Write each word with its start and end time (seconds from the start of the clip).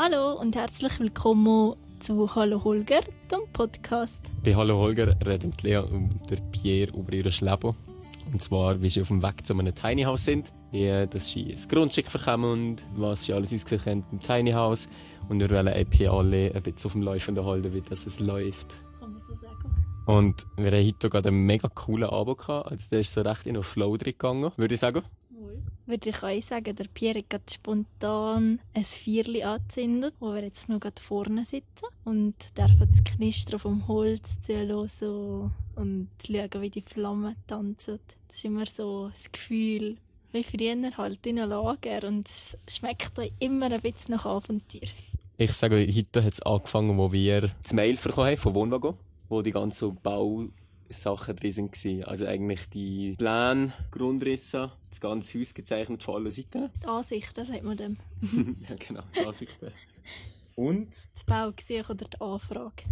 Hallo 0.00 0.34
und 0.34 0.54
herzlich 0.54 1.00
willkommen 1.00 1.74
zu 1.98 2.32
Hallo 2.36 2.62
Holger, 2.62 3.00
dem 3.32 3.40
Podcast. 3.52 4.30
Bei 4.44 4.54
Hallo 4.54 4.78
Holger 4.78 5.16
reden 5.26 5.52
Lea 5.60 5.78
und 5.78 6.10
der 6.30 6.36
Pierre 6.52 6.96
über 6.96 7.12
ihr 7.12 7.24
Leben. 7.24 7.74
Und 8.32 8.40
zwar, 8.40 8.80
wie 8.80 8.90
sie 8.90 9.02
auf 9.02 9.08
dem 9.08 9.24
Weg 9.24 9.44
zu 9.44 9.54
einem 9.54 9.74
Tiny 9.74 10.04
House 10.04 10.24
sind, 10.24 10.52
wie 10.70 11.04
dass 11.10 11.32
sie 11.32 11.52
ein 11.52 11.68
Grundstück 11.68 12.12
bekommen 12.12 12.44
und 12.44 12.86
was 12.94 13.24
sie 13.24 13.32
alles 13.32 13.52
ausgesehen 13.52 13.84
haben 13.86 14.04
im 14.12 14.20
Tiny 14.20 14.52
House. 14.52 14.88
Und 15.28 15.40
wir 15.40 15.50
wollen 15.50 15.66
EP 15.66 16.08
alle 16.08 16.54
ein 16.54 16.62
bisschen 16.62 16.86
auf 16.86 16.92
dem 16.92 17.02
Laufenden 17.02 17.44
halten, 17.44 17.74
wie 17.74 17.80
das 17.80 18.06
es 18.06 18.20
läuft. 18.20 18.78
Kann 19.00 19.14
man 19.14 19.20
so 19.20 19.34
sagen. 19.34 19.84
Und 20.06 20.46
wir 20.56 20.70
haben 20.70 20.86
heute 20.86 21.10
gerade 21.10 21.28
einen 21.30 21.44
mega 21.44 21.68
coolen 21.68 22.08
Abend 22.08 22.38
gehabt. 22.38 22.70
Also 22.70 22.86
der 22.92 23.00
ist 23.00 23.12
so 23.12 23.22
recht 23.22 23.46
in 23.46 23.54
den 23.54 23.64
Flow 23.64 23.96
drin 23.96 24.12
gegangen, 24.12 24.52
würde 24.56 24.74
ich 24.74 24.80
sagen. 24.80 25.02
Würde 25.88 26.10
ich 26.10 26.22
euch 26.22 26.44
sagen, 26.44 26.76
der 26.76 26.84
Pierre 26.84 27.24
hat 27.32 27.50
spontan 27.50 28.60
ein 28.74 28.84
Vierli 28.84 29.42
angezündet, 29.42 30.12
wo 30.20 30.34
wir 30.34 30.42
jetzt 30.42 30.68
noch 30.68 30.80
gerade 30.80 31.00
vorne 31.00 31.46
sitzen 31.46 31.86
und 32.04 32.34
dürfen 32.58 32.90
das 32.90 33.02
Knistern 33.04 33.58
vom 33.58 33.88
Holz 33.88 34.38
zuhören 34.42 35.50
und 35.76 36.08
schauen, 36.22 36.60
wie 36.60 36.68
die 36.68 36.82
Flammen 36.82 37.36
tanzen. 37.46 38.00
Das 38.26 38.36
ist 38.36 38.44
immer 38.44 38.66
so 38.66 39.08
das 39.08 39.32
Gefühl, 39.32 39.96
wie 40.32 40.44
früher 40.44 40.76
halt 40.98 41.26
in 41.26 41.38
einem 41.38 41.52
Lager 41.52 42.06
und 42.06 42.28
es 42.28 42.58
schmeckt 42.68 43.18
euch 43.18 43.32
immer 43.38 43.72
ein 43.72 43.80
bisschen 43.80 44.14
nach 44.14 44.26
Abenteuer. 44.26 44.90
Ich 45.38 45.52
sage, 45.52 45.76
heute 45.78 46.22
hat 46.22 46.34
es 46.34 46.42
angefangen, 46.42 46.98
wo 46.98 47.10
wir 47.12 47.50
das 47.62 47.72
Mail 47.72 47.96
bekommen 47.96 48.26
haben 48.26 48.36
von 48.36 48.54
Wohnwagon, 48.54 48.94
wo 49.30 49.40
die 49.40 49.52
ganzen 49.52 49.96
Bausachen 50.88 51.36
drin 51.36 51.56
waren. 51.56 52.04
Also 52.04 52.26
eigentlich 52.26 52.68
die 52.70 53.14
Pläne, 53.16 53.72
Grundrisse, 53.90 54.72
das 54.88 55.00
ganze 55.00 55.38
Haus 55.38 55.54
gezeichnet 55.54 56.02
von 56.02 56.16
allen 56.16 56.30
Seiten. 56.30 56.70
Die 56.82 56.86
Ansicht, 56.86 57.36
das 57.36 57.48
sagt 57.48 57.64
man 57.64 57.76
dem. 57.76 57.96
ja, 58.68 58.74
genau, 58.76 59.02
die 59.14 59.26
Ansichten. 59.26 59.72
Und 60.54 60.88
Das 61.14 61.24
Baugesuch 61.24 61.90
oder 61.90 62.06
die 62.06 62.20
Anfrage. 62.20 62.84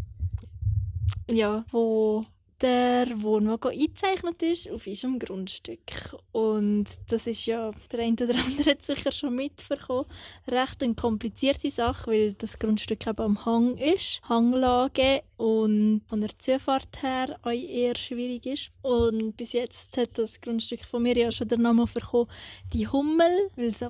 Ja, 1.28 1.64
wo 1.70 2.24
der 2.60 3.06
Wohnwagen 3.22 3.70
eingezeichnet 3.70 4.42
ist 4.42 4.70
auf 4.70 4.86
unserem 4.86 5.18
Grundstück. 5.18 6.16
Und 6.32 6.86
das 7.08 7.26
ist 7.26 7.46
ja, 7.46 7.70
der 7.92 8.00
eine 8.00 8.14
oder 8.14 8.34
andere 8.34 8.70
hat 8.70 8.84
sicher 8.84 9.12
schon 9.12 9.36
mitbekommen, 9.36 10.06
recht 10.48 10.82
eine 10.82 10.94
komplizierte 10.94 11.70
Sache, 11.70 12.10
weil 12.10 12.32
das 12.34 12.58
Grundstück 12.58 13.06
eben 13.06 13.20
am 13.20 13.44
Hang 13.44 13.76
ist, 13.76 14.20
Hanglage 14.28 15.22
und 15.36 16.02
von 16.08 16.20
der 16.20 16.38
Zufahrt 16.38 17.02
her 17.02 17.38
auch 17.42 17.50
eher 17.50 17.96
schwierig 17.96 18.46
ist. 18.46 18.70
Und 18.82 19.36
bis 19.36 19.52
jetzt 19.52 19.96
hat 19.96 20.18
das 20.18 20.40
Grundstück 20.40 20.84
von 20.84 21.02
mir 21.02 21.16
ja 21.16 21.30
schon 21.30 21.48
den 21.48 21.62
Namen 21.62 21.86
bekommen, 21.92 22.30
die 22.72 22.88
Hummel, 22.88 23.50
weil 23.56 23.68
es 23.68 23.84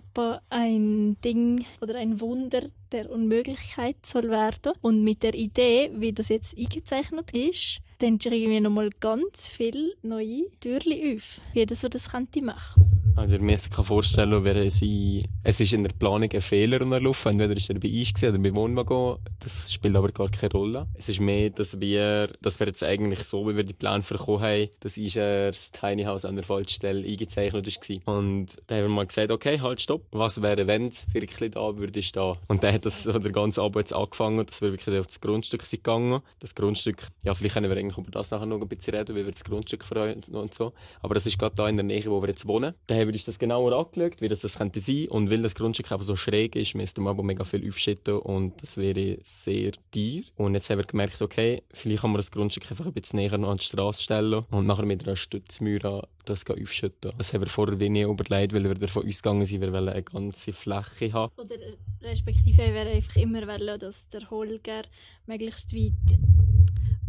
ein 0.51 1.17
Ding 1.23 1.65
oder 1.81 1.97
ein 1.97 2.21
Wunder 2.21 2.63
der 2.93 3.11
Unmöglichkeit 3.11 4.05
soll 4.05 4.31
werden. 4.31 4.73
Und 4.81 5.03
mit 5.03 5.23
der 5.23 5.35
Idee, 5.35 5.91
wie 5.95 6.13
das 6.13 6.29
jetzt 6.29 6.57
eingezeichnet 6.59 7.33
ist, 7.33 7.81
dann 7.99 8.19
irgendwie 8.23 8.61
nochmal 8.61 8.91
ganz 9.01 9.49
viele 9.49 9.95
neue 10.03 10.51
Türchen 10.61 11.17
auf, 11.17 11.41
wie 11.53 11.67
das 11.67 11.81
so 11.81 11.89
das 11.89 12.11
könnte 12.11 12.43
machen. 12.43 12.96
Also, 13.17 13.37
ihr 13.37 13.41
müsst 13.41 13.77
euch 13.79 13.87
vorstellen, 13.87 14.45
wäre 14.45 14.71
sie, 14.71 15.25
es 15.43 15.59
ist 15.59 15.73
in 15.73 15.83
der 15.83 15.93
Planung 15.93 16.31
ein 16.31 16.41
Fehler 16.43 16.83
unterlaufen. 16.83 17.33
Entweder 17.33 17.57
ist 17.57 17.71
er 17.71 17.81
bei 17.81 17.89
uns 17.89 18.23
oder 18.23 18.39
bei 18.39 18.55
Wohnwagon. 18.55 19.17
Das 19.39 19.73
spielt 19.73 19.97
aber 19.97 20.13
gar 20.13 20.29
keine 20.29 20.53
Rolle. 20.53 20.87
Es 20.93 21.09
ist 21.09 21.21
mehr, 21.21 21.49
dass 21.49 21.81
wir, 21.81 22.29
das 22.43 22.61
wäre 22.61 22.69
jetzt 22.69 22.83
eigentlich 22.83 23.25
so, 23.25 23.49
wie 23.49 23.57
wir 23.57 23.65
die 23.65 23.73
Pläne 23.73 24.03
bekommen 24.07 24.43
haben, 24.43 24.69
dass 24.81 24.99
ist 24.99 25.17
er 25.17 25.51
das 25.51 25.73
Tiny 25.73 26.05
House 26.05 26.27
an 26.27 26.37
der 26.37 26.45
falschen 26.45 26.69
Stelle 26.69 27.09
eingezeichnet 27.09 27.67
war. 27.67 28.17
Und 28.17 28.59
da 28.67 28.75
haben 28.75 28.83
wir 28.83 28.89
mal 28.91 29.07
gesagt, 29.07 29.31
okay, 29.31 29.61
halt, 29.63 29.81
stopp. 29.81 30.03
Was 30.13 30.43
wäre, 30.43 30.67
wenn 30.67 30.89
es 30.89 31.07
wirklich 31.15 31.53
da 31.53 31.75
würde 31.75 32.03
stehen? 32.03 32.35
Und 32.49 32.63
dann 32.63 32.75
hat 32.75 32.85
das 32.85 33.05
so 33.05 33.19
der 33.19 33.33
ganze 33.33 33.63
Abend 33.63 33.77
jetzt 33.77 33.95
angefangen, 33.95 34.45
dass 34.45 34.61
wir 34.61 34.73
wirklich 34.73 34.99
auf 34.99 35.07
das 35.07 35.23
Grundstück 35.23 35.65
sind 35.65 35.83
gegangen. 35.83 36.21
Das 36.41 36.55
Grundstück, 36.55 37.09
ja, 37.25 37.33
vielleicht 37.33 37.55
können 37.55 37.71
wir 37.71 37.79
eigentlich 37.79 37.97
über 37.97 38.11
das 38.11 38.31
nachher 38.31 38.45
noch 38.45 38.61
ein 38.61 38.69
bisschen 38.69 38.95
reden, 38.95 39.17
wie 39.17 39.25
wir 39.25 39.33
das 39.33 39.43
Grundstück 39.43 39.85
freuen 39.85 40.23
und 40.33 40.53
so. 40.53 40.75
Aber 41.01 41.15
das 41.15 41.25
ist 41.25 41.39
gerade 41.39 41.55
da 41.55 41.67
in 41.67 41.77
der 41.77 41.85
Nähe, 41.85 42.05
wo 42.11 42.21
wir 42.21 42.29
jetzt 42.29 42.47
wohnen. 42.47 42.75
Da 42.87 43.06
haben 43.07 43.13
wir 43.13 43.15
uns 43.15 43.25
das 43.25 43.39
genauer 43.39 43.73
angeschaut, 43.73 44.21
wie 44.21 44.29
das, 44.29 44.41
das 44.41 44.59
könnte 44.59 44.81
sein. 44.81 45.07
Und 45.09 45.31
weil 45.31 45.43
das 45.43 45.55
Grundstück 45.55 45.93
aber 45.93 46.03
so 46.03 46.17
schräg 46.17 46.57
ist, 46.57 46.75
müsste 46.75 47.01
man 47.01 47.13
aber 47.13 47.23
mega 47.23 47.45
viel 47.45 47.67
aufschütten 47.67 48.19
und 48.19 48.61
das 48.63 48.77
wäre 48.77 49.19
sehr 49.23 49.73
teuer. 49.93 50.23
Und 50.37 50.55
jetzt 50.55 50.69
haben 50.71 50.79
wir 50.79 50.85
gemerkt, 50.85 51.23
okay, 51.23 51.63
vielleicht 51.73 52.03
kann 52.03 52.11
man 52.11 52.19
das 52.19 52.31
Grundstück 52.31 52.71
einfach 52.71 52.87
ein 52.87 52.93
bisschen 52.93 53.19
näher 53.19 53.33
an 53.35 53.57
die 53.57 53.65
Straße 53.65 54.03
stellen 54.03 54.45
und 54.51 54.67
nachher 54.67 54.85
mit 54.85 55.07
einer 55.07 55.17
Stützmauer 55.17 56.09
das 56.25 56.45
aufschütten. 56.49 57.13
Das 57.17 57.33
haben 57.33 57.43
wir 57.43 57.49
vorher 57.49 57.79
wenig 57.79 58.03
überlegt, 58.05 58.53
weil 58.53 58.65
wir 58.65 58.75
davon 58.75 59.07
ausgegangen 59.07 59.47
sind, 59.47 59.61
wir 59.61 59.73
wollen 59.73 59.89
eine 59.89 60.03
ganze 60.03 60.53
Fläche 60.53 61.13
haben. 61.13 61.33
Oder 61.37 61.57
respektive 62.03 62.59
wäre 62.59 62.91
einfach 62.91 63.17
immer 63.17 63.47
wollen, 63.47 63.79
dass 63.79 64.09
der 64.09 64.29
Holger 64.31 64.83
möglichst 65.27 65.73
weit 65.75 65.93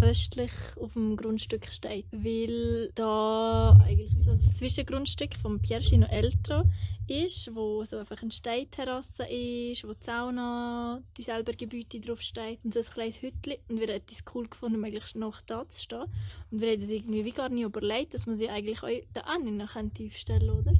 östlich 0.01 0.51
auf 0.79 0.93
dem 0.93 1.15
Grundstück 1.15 1.67
steht, 1.71 2.05
weil 2.11 2.91
da 2.95 3.77
eigentlich 3.83 4.11
das 4.25 4.57
Zwischengrundstück 4.57 5.35
vom 5.35 5.59
Pierre 5.59 5.97
noch 5.97 6.09
älter 6.09 6.65
ist, 7.07 7.55
wo 7.55 7.83
so 7.83 7.97
einfach 7.97 8.21
eine 8.21 8.31
Steinterrasse 8.31 9.23
ist, 9.23 9.83
wo 9.87 9.93
die 9.93 10.03
Sauna, 10.03 11.01
die 11.17 11.23
selber 11.23 11.53
Gebäude 11.53 11.99
drauf 11.99 12.21
steht 12.21 12.59
und 12.63 12.73
so 12.73 12.81
ein 12.81 12.85
kleines 12.85 13.21
Hütchen 13.21 13.55
und 13.69 13.79
wir 13.79 13.87
hätten 13.87 14.11
es 14.11 14.23
cool 14.33 14.47
gefunden, 14.47 14.79
möglichst 14.79 15.15
noch 15.15 15.41
da 15.41 15.67
zu 15.69 15.81
stehen 15.81 16.05
und 16.51 16.61
wir 16.61 16.69
hätten 16.69 16.83
es 16.83 16.89
irgendwie 16.89 17.25
wie 17.25 17.31
gar 17.31 17.49
nicht 17.49 17.63
überlegt, 17.63 18.13
dass 18.13 18.27
man 18.27 18.37
sie 18.37 18.49
eigentlich 18.49 18.83
auch 18.83 18.89
da 19.13 19.23
könnte 19.67 20.05
aufstellen, 20.05 20.49
oder? 20.49 20.73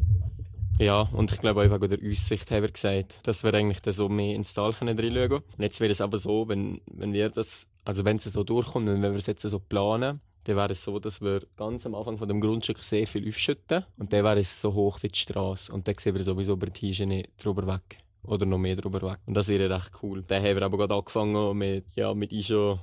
Ja, 0.80 1.10
und 1.12 1.32
ich 1.32 1.40
glaube 1.40 1.62
auch 1.62 1.82
wegen 1.82 1.90
der 1.90 2.12
Aussicht 2.12 2.52
haben 2.52 2.62
wir 2.62 2.72
gesagt, 2.72 3.22
dass 3.24 3.44
wir 3.44 3.52
eigentlich 3.52 3.82
dann 3.82 3.94
so 3.94 4.10
mehr 4.10 4.36
ins 4.36 4.54
Tal 4.54 4.74
können 4.74 5.00
reinschauen 5.00 5.30
können. 5.30 5.44
Und 5.58 5.64
jetzt 5.64 5.80
wäre 5.80 5.92
es 5.92 6.02
aber 6.02 6.20
so, 6.20 6.48
wenn, 6.48 6.82
wenn 6.86 7.14
wir 7.14 7.30
das, 7.30 7.66
also 7.88 8.04
wenn 8.04 8.18
es 8.18 8.26
so 8.26 8.44
durchkommt 8.44 8.90
und 8.90 9.02
wenn 9.02 9.14
wir 9.14 9.20
es 9.20 9.28
jetzt 9.28 9.44
so 9.44 9.60
planen, 9.60 10.20
dann 10.44 10.56
wäre 10.58 10.74
es 10.74 10.84
so, 10.84 11.00
dass 11.00 11.22
wir 11.22 11.48
ganz 11.56 11.86
am 11.86 11.96
Anfang 11.96 12.18
von 12.18 12.28
dem 12.28 12.42
Grundstück 12.42 12.80
sehr 12.84 13.08
viel 13.08 13.30
aufschütten 13.30 13.86
und 13.98 14.12
dann 14.12 14.26
wäre 14.26 14.42
es 14.42 14.60
so 14.60 14.74
hoch 14.74 15.02
wie 15.04 15.08
die 15.08 15.18
Straße 15.18 15.72
und 15.72 15.88
dann 15.88 15.96
sehen 15.98 16.14
wir 16.14 16.22
sowieso 16.22 16.54
über 16.54 16.66
die 16.66 16.74
Tischene 16.74 17.24
drüber 17.38 17.66
weg 17.66 18.00
oder 18.24 18.46
noch 18.46 18.58
mehr 18.58 18.76
drüber 18.76 19.02
weg 19.02 19.20
und 19.26 19.36
das 19.36 19.48
wäre 19.48 19.74
recht 19.74 19.92
cool. 20.04 20.22
Dann 20.28 20.44
haben 20.44 20.56
wir 20.58 20.64
aber 20.64 20.78
gerade 20.78 20.96
angefangen 20.96 21.58
mit, 21.58 21.86
ja, 21.96 22.14
mit 22.14 22.34
schon 22.44 22.78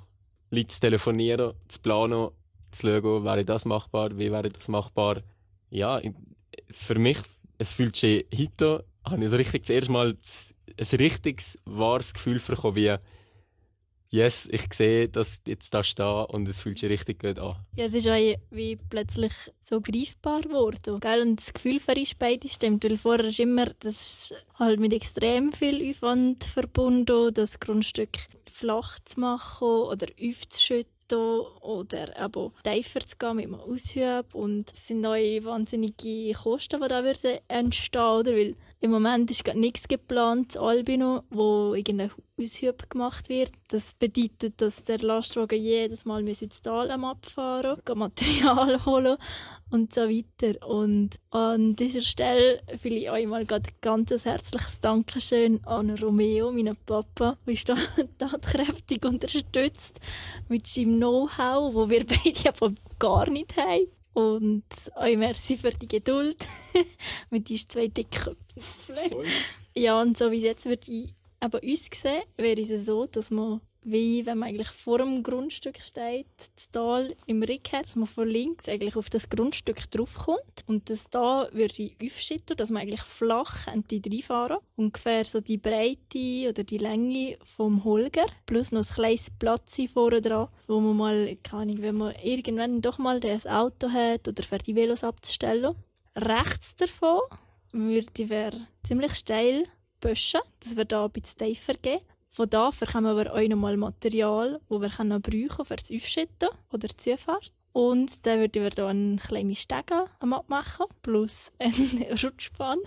Leuten 0.50 0.70
zu 0.70 0.80
telefonieren, 0.80 1.52
zu 1.68 1.80
planen, 1.82 2.30
zu 2.70 2.86
schauen, 2.86 3.24
wäre 3.24 3.44
das 3.44 3.66
machbar, 3.66 4.16
wie 4.16 4.32
wäre 4.32 4.48
das 4.48 4.68
machbar. 4.68 5.20
Ja, 5.68 6.00
für 6.70 6.98
mich 6.98 7.18
es 7.58 7.74
fühlt 7.74 7.96
sich 7.96 8.24
heute, 8.34 8.86
habe 9.04 9.22
ich 9.22 9.30
so 9.30 9.36
richtig 9.36 9.64
das 9.64 9.70
erste 9.70 9.92
Mal 9.92 10.16
ein 10.78 10.98
richtiges, 10.98 11.58
wahres 11.66 12.14
Gefühl 12.14 12.40
bekommen, 12.40 12.76
wie 12.76 12.96
yes, 14.14 14.48
ich 14.50 14.72
sehe, 14.72 15.08
dass 15.08 15.42
jetzt 15.46 15.74
da 15.74 15.82
steht 15.82 16.30
und 16.30 16.48
es 16.48 16.60
fühlt 16.60 16.78
sich 16.78 16.88
richtig 16.88 17.20
gut 17.20 17.38
an. 17.38 17.56
Ja, 17.74 17.84
es 17.84 17.94
ist 17.94 18.08
auch 18.08 18.36
wie 18.50 18.76
plötzlich 18.76 19.32
so 19.60 19.80
greifbar 19.80 20.40
geworden. 20.40 21.00
Gell? 21.00 21.22
Und 21.22 21.40
das 21.40 21.52
Gefühl 21.52 21.80
für 21.80 21.94
uns 21.94 22.14
beide 22.14 22.48
stimmt, 22.48 22.84
weil 22.84 22.96
vorher 22.96 23.26
ist 23.26 23.40
immer, 23.40 23.66
das 23.80 24.00
ist 24.00 24.44
halt 24.58 24.78
mit 24.78 24.92
extrem 24.92 25.52
viel 25.52 25.90
Aufwand 25.90 26.44
verbunden, 26.44 27.34
das 27.34 27.58
Grundstück 27.58 28.16
flach 28.50 29.00
zu 29.04 29.18
machen 29.18 29.66
oder 29.66 30.06
aufzuschütten 30.22 30.94
oder 31.60 32.24
eben 32.24 32.52
tiefer 32.62 33.00
zu 33.04 33.16
gehen 33.18 33.36
mit 33.36 33.46
einem 33.46 33.60
Aushub 33.60 34.34
und 34.34 34.72
es 34.72 34.86
sind 34.86 35.00
neue 35.00 35.44
wahnsinnige 35.44 36.32
Kosten, 36.32 36.80
die 36.80 36.88
da 36.88 37.04
würden 37.04 37.40
entstehen, 37.48 38.00
oder? 38.00 38.32
Weil 38.32 38.54
im 38.84 38.90
Moment 38.90 39.30
ist 39.30 39.46
gerade 39.46 39.58
nichts 39.58 39.88
geplant, 39.88 40.58
Albino, 40.58 41.22
wo 41.30 41.72
irgendein 41.72 42.10
Aushub 42.38 42.90
gemacht 42.90 43.30
wird. 43.30 43.50
Das 43.68 43.94
bedeutet, 43.94 44.60
dass 44.60 44.84
der 44.84 44.98
Lastwagen 44.98 45.58
jedes 45.58 46.04
Mal 46.04 46.28
ins 46.28 46.60
Tal 46.60 46.90
abfahren 46.90 47.80
muss, 47.86 47.96
Material 47.96 48.84
holen 48.84 49.16
und 49.70 49.94
so 49.94 50.02
weiter. 50.02 50.68
Und 50.68 51.18
an 51.30 51.74
dieser 51.76 52.02
Stelle 52.02 52.60
will 52.82 52.98
ich 52.98 53.10
euch 53.10 53.26
mal 53.26 53.46
ganz 53.46 54.12
ein 54.12 54.18
herzliches 54.18 54.82
Dankeschön 54.82 55.64
an 55.64 55.96
Romeo, 55.96 56.52
meinen 56.52 56.76
Papa, 56.84 57.38
der 57.46 57.56
da 57.64 57.76
tatkräftig 58.18 59.02
unterstützt 59.06 59.98
mit 60.50 60.66
seinem 60.66 60.96
Know-how, 60.96 61.72
wo 61.72 61.88
wir 61.88 62.04
beide 62.06 62.74
gar 62.98 63.30
nicht 63.30 63.56
haben. 63.56 63.88
Und 64.14 64.64
euch 64.96 65.16
merci 65.16 65.58
für 65.58 65.70
die 65.72 65.88
Geduld 65.88 66.46
mit 67.30 67.48
diesen 67.48 67.68
zwei 67.68 67.88
dicken 67.88 68.10
Köpfen. 68.10 69.26
Ja, 69.74 70.00
und 70.00 70.16
so 70.16 70.30
wie 70.30 70.38
es 70.38 70.44
jetzt 70.44 70.66
wird 70.66 70.88
ich 70.88 71.14
aber 71.44 71.62
uns 71.62 71.90
sehen, 71.92 72.22
wäre 72.38 72.60
es 72.60 72.86
so, 72.86 73.06
dass 73.06 73.30
man 73.30 73.60
wie 73.84 74.24
wenn 74.24 74.38
man 74.38 74.48
eigentlich 74.48 74.68
vor 74.68 74.98
dem 74.98 75.22
Grundstück 75.22 75.78
steht, 75.80 76.26
das 76.56 76.70
Tal 76.72 77.14
im 77.26 77.42
Rücken 77.42 77.72
hat, 77.72 77.86
dass 77.86 77.96
man 77.96 78.08
von 78.08 78.26
links 78.26 78.68
eigentlich 78.68 78.96
auf 78.96 79.10
das 79.10 79.28
Grundstück 79.28 79.90
draufkommt. 79.90 80.64
Und 80.66 80.88
das 80.90 81.10
da 81.10 81.48
würde 81.52 81.74
ich 81.76 81.96
aufschütten, 82.02 82.56
dass 82.56 82.70
man 82.70 82.82
eigentlich 82.82 83.02
flach 83.02 83.66
reinfahren 83.66 84.58
Ungefähr 84.76 85.24
so 85.24 85.40
die 85.40 85.58
Breite 85.58 86.48
oder 86.48 86.64
die 86.64 86.78
Länge 86.78 87.36
vom 87.44 87.84
Holger. 87.84 88.26
Plus 88.46 88.72
noch 88.72 88.88
ein 88.88 88.94
kleines 88.94 89.30
Platz 89.38 89.80
vorne 89.92 90.20
dran, 90.20 90.48
wo 90.66 90.80
man 90.80 90.96
mal, 90.96 91.36
keine 91.42 91.62
Ahnung, 91.62 91.82
wenn 91.82 91.96
man 91.96 92.14
irgendwann 92.22 92.80
doch 92.80 92.98
mal 92.98 93.20
das 93.20 93.46
Auto 93.46 93.90
hat 93.90 94.26
oder 94.26 94.42
für 94.42 94.58
die 94.58 94.74
Velos 94.74 95.04
abzustellen. 95.04 95.74
Rechts 96.16 96.74
davon 96.76 97.20
würde 97.72 98.28
wäre 98.30 98.68
ziemlich 98.84 99.14
steil 99.14 99.64
Böschen. 100.00 100.40
Das 100.60 100.76
wird 100.76 100.92
da 100.92 101.04
ein 101.04 101.10
bisschen 101.10 101.38
tiefer 101.38 101.74
gehen 101.74 102.00
Von 102.34 102.50
da 102.50 102.70
bekommen 102.70 103.16
wir 103.16 103.32
auch 103.32 103.48
nochmal 103.48 103.76
Material, 103.76 104.60
das 104.68 104.80
wir 104.80 104.88
können 104.88 105.22
brauchen 105.22 105.64
für 105.64 105.76
das 105.76 105.92
Aufschütten 105.92 106.48
oder 106.72 106.88
die 106.88 106.96
Zufahrt. 106.96 107.52
Und 107.70 108.26
dann 108.26 108.40
würden 108.40 108.64
wir 108.64 108.70
hier 108.74 108.86
eine 108.88 109.16
kleine 109.18 109.54
Stege 109.54 110.06
abmachen, 110.18 110.86
plus 111.02 111.52
eine 111.60 112.20
Rutschbahn. 112.24 112.80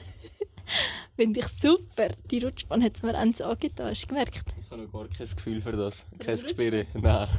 Finde 1.15 1.39
ich 1.39 1.47
super. 1.47 2.09
Die 2.29 2.39
Rutschbahn 2.39 2.83
hat 2.83 2.97
es 2.97 3.03
mir 3.03 3.17
eins 3.17 3.39
angetan, 3.39 3.91
hast 3.91 4.03
du 4.03 4.07
gemerkt? 4.07 4.53
Ich 4.59 4.69
habe 4.69 4.81
noch 4.81 4.91
gar 4.91 5.07
kein 5.07 5.25
Gefühl 5.25 5.61
für 5.61 5.71
das. 5.71 6.05
Kein 6.19 6.41
Gespür. 6.41 6.85
Nein. 6.95 7.29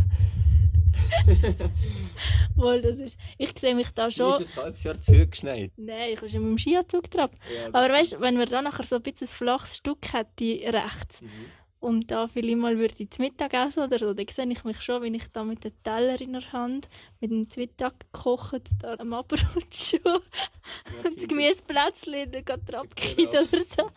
Wohl, 2.56 2.80
das 2.80 2.98
ist, 2.98 3.18
ich 3.36 3.52
sehe 3.58 3.74
mich 3.74 3.90
da 3.90 4.10
schon. 4.10 4.30
Du 4.30 4.38
bist 4.38 4.56
ein 4.56 4.64
halbes 4.64 4.82
Jahr 4.82 4.98
zugeschneit. 4.98 5.72
Nein, 5.76 6.14
ich 6.14 6.20
bin 6.20 6.30
schon 6.30 6.40
mit 6.40 6.50
dem 6.52 6.58
Skianzug 6.58 7.10
drauf. 7.10 7.30
Ja, 7.54 7.66
aber 7.66 7.92
weißt 7.92 8.14
du, 8.14 8.20
wenn 8.20 8.38
man 8.38 8.48
da 8.48 8.62
nachher 8.62 8.86
so 8.86 8.96
ein 8.96 9.02
bisschen 9.02 9.26
ein 9.26 9.30
flaches 9.30 9.76
Stück 9.76 10.10
hätte 10.14 10.72
rechts 10.72 11.20
mhm. 11.20 11.28
Und 11.80 12.10
da 12.10 12.26
vielleicht 12.26 12.58
mal 12.58 12.78
würde 12.78 12.94
ich 12.98 13.10
zu 13.10 13.22
Mittag 13.22 13.54
essen 13.54 13.84
oder 13.84 13.98
so, 13.98 14.12
dann 14.12 14.26
sehe 14.28 14.50
ich 14.50 14.64
mich 14.64 14.82
schon, 14.82 15.02
wenn 15.02 15.14
ich 15.14 15.28
da 15.32 15.44
mit 15.44 15.64
dem 15.64 15.72
Teller 15.82 16.20
in 16.20 16.32
der 16.32 16.52
Hand 16.52 16.88
mit 17.20 17.30
dem 17.30 17.46
Mittag 17.56 18.00
gekocht 18.00 18.62
da 18.80 18.94
am 18.94 19.12
Abrutschen 19.12 20.00
ja, 20.04 20.12
und 21.04 21.16
das 21.16 21.28
Gemüseplätzchen 21.28 22.32
dann 22.32 22.64
drauf 22.64 22.86
genau. 22.94 23.30
oder 23.30 23.46
so. 23.46 23.90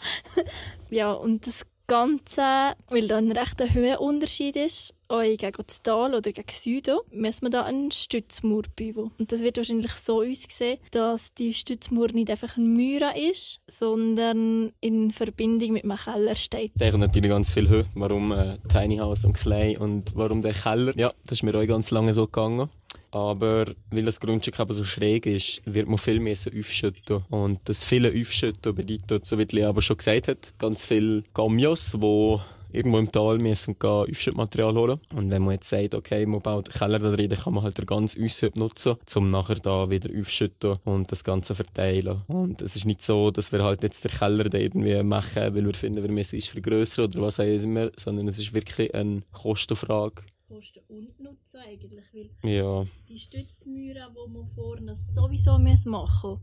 ja, 0.90 1.12
und 1.12 1.48
das 1.48 1.66
Ganze, 1.92 2.42
weil 2.88 3.10
da 3.10 3.18
ein 3.18 3.34
rechter 3.34 3.74
Höhenunterschied 3.74 4.56
ist, 4.56 4.96
auch 5.10 5.22
gegen 5.24 5.64
das 5.68 5.82
Tal 5.84 6.16
oder 6.16 6.32
gegen 6.32 6.50
Süden, 6.50 7.00
müssen 7.12 7.48
wir 7.48 7.50
da 7.50 7.64
einen 7.64 7.92
Stützmauer 7.92 8.64
bauen. 8.78 9.12
Und 9.20 9.30
das 9.30 9.42
wird 9.42 9.58
wahrscheinlich 9.58 9.92
so 9.92 10.22
aussehen, 10.22 10.78
dass 10.92 11.34
die 11.34 11.54
Stützmauer 11.54 12.14
nicht 12.14 12.30
einfach 12.30 12.56
ein 12.56 12.78
Mauer 12.78 13.14
ist, 13.18 13.60
sondern 13.68 14.72
in 14.80 15.12
Verbindung 15.12 15.74
mit 15.74 15.84
einem 15.84 15.98
Keller 15.98 16.38
steht. 16.38 16.72
Der 16.80 16.94
hat 16.94 17.00
natürlich 17.02 17.30
ganz 17.30 17.54
viel 17.54 17.68
Höhe. 17.68 17.86
Warum 17.94 18.32
äh, 18.32 18.58
Tiny 18.70 18.96
House 18.96 19.26
und 19.26 19.34
Clay 19.34 19.76
und 19.76 20.16
warum 20.16 20.42
der 20.42 20.54
Keller? 20.54 20.94
Ja, 20.98 21.12
das 21.24 21.40
ist 21.40 21.44
mir 21.44 21.54
auch 21.54 21.68
ganz 21.68 21.92
lange 21.92 22.14
so 22.14 22.26
gegangen. 22.26 22.70
Aber 23.12 23.66
weil 23.90 24.06
das 24.06 24.20
Grundstück 24.20 24.60
aber 24.60 24.74
so 24.74 24.84
schräg 24.84 25.26
ist, 25.26 25.62
wird 25.66 25.88
man 25.88 25.98
viel 25.98 26.20
mehr 26.20 26.34
aufschütten. 26.34 27.24
Und 27.30 27.60
das 27.66 27.84
viele 27.84 28.10
Aufschütten 28.10 28.74
bedeutet, 28.74 29.28
so 29.28 29.38
wie 29.38 29.44
Lea 29.44 29.66
aber 29.66 29.82
schon 29.82 29.98
gesagt 29.98 30.28
hat, 30.28 30.54
ganz 30.58 30.86
viele 30.86 31.24
Gamios, 31.34 31.92
die 31.92 32.38
irgendwo 32.74 33.00
im 33.00 33.12
Tal 33.12 33.38
müssen 33.38 33.78
gehen, 33.78 33.90
Aufschüttmaterial 33.90 34.74
holen. 34.76 35.00
Und 35.14 35.30
wenn 35.30 35.42
man 35.42 35.56
jetzt 35.56 35.70
sagt, 35.70 35.96
okay, 35.96 36.26
man 36.26 36.42
baut 36.42 36.70
einen 36.70 36.80
Keller 36.80 37.00
da 37.00 37.12
drin, 37.12 37.30
dann 37.30 37.40
kann 37.40 37.54
man 37.54 37.64
halt 37.64 37.78
den 37.78 37.86
ganzen 37.86 38.24
Aushüb 38.24 38.56
nutzen, 38.56 38.96
um 39.16 39.32
nachher 39.32 39.56
da 39.56 39.90
wieder 39.90 40.10
aufschütten 40.18 40.78
und 40.86 41.12
das 41.12 41.24
Ganze 41.24 41.56
verteilen. 41.56 42.22
Und 42.28 42.62
es 42.62 42.76
ist 42.76 42.86
nicht 42.86 43.02
so, 43.02 43.32
dass 43.32 43.52
wir 43.52 43.64
halt 43.64 43.84
jetzt 43.84 44.04
den 44.04 44.12
Keller 44.12 44.46
da 44.46 44.58
irgendwie 44.58 45.02
machen, 45.04 45.54
weil 45.54 45.66
wir 45.66 45.74
finden, 45.74 46.04
wir 46.04 46.12
müssen 46.12 46.40
es 46.40 46.48
vergrößern 46.48 47.06
oder 47.06 47.22
was 47.22 47.40
auch 47.40 47.46
immer, 47.46 47.92
sondern 47.98 48.28
es 48.28 48.40
ist 48.40 48.54
wirklich 48.54 48.94
eine 48.94 49.24
Kostenfrage 49.34 50.24
kosten 50.52 50.82
und 50.90 51.20
nutzen 51.20 51.62
eigentlich, 51.62 52.06
weil 52.14 52.52
ja. 52.52 52.86
die 53.08 53.20
Stützmauern, 53.20 54.14
die 54.14 54.32
man 54.32 54.48
vorne 54.48 54.96
sowieso 54.96 55.58
machen 55.58 55.92
muss, 55.92 56.40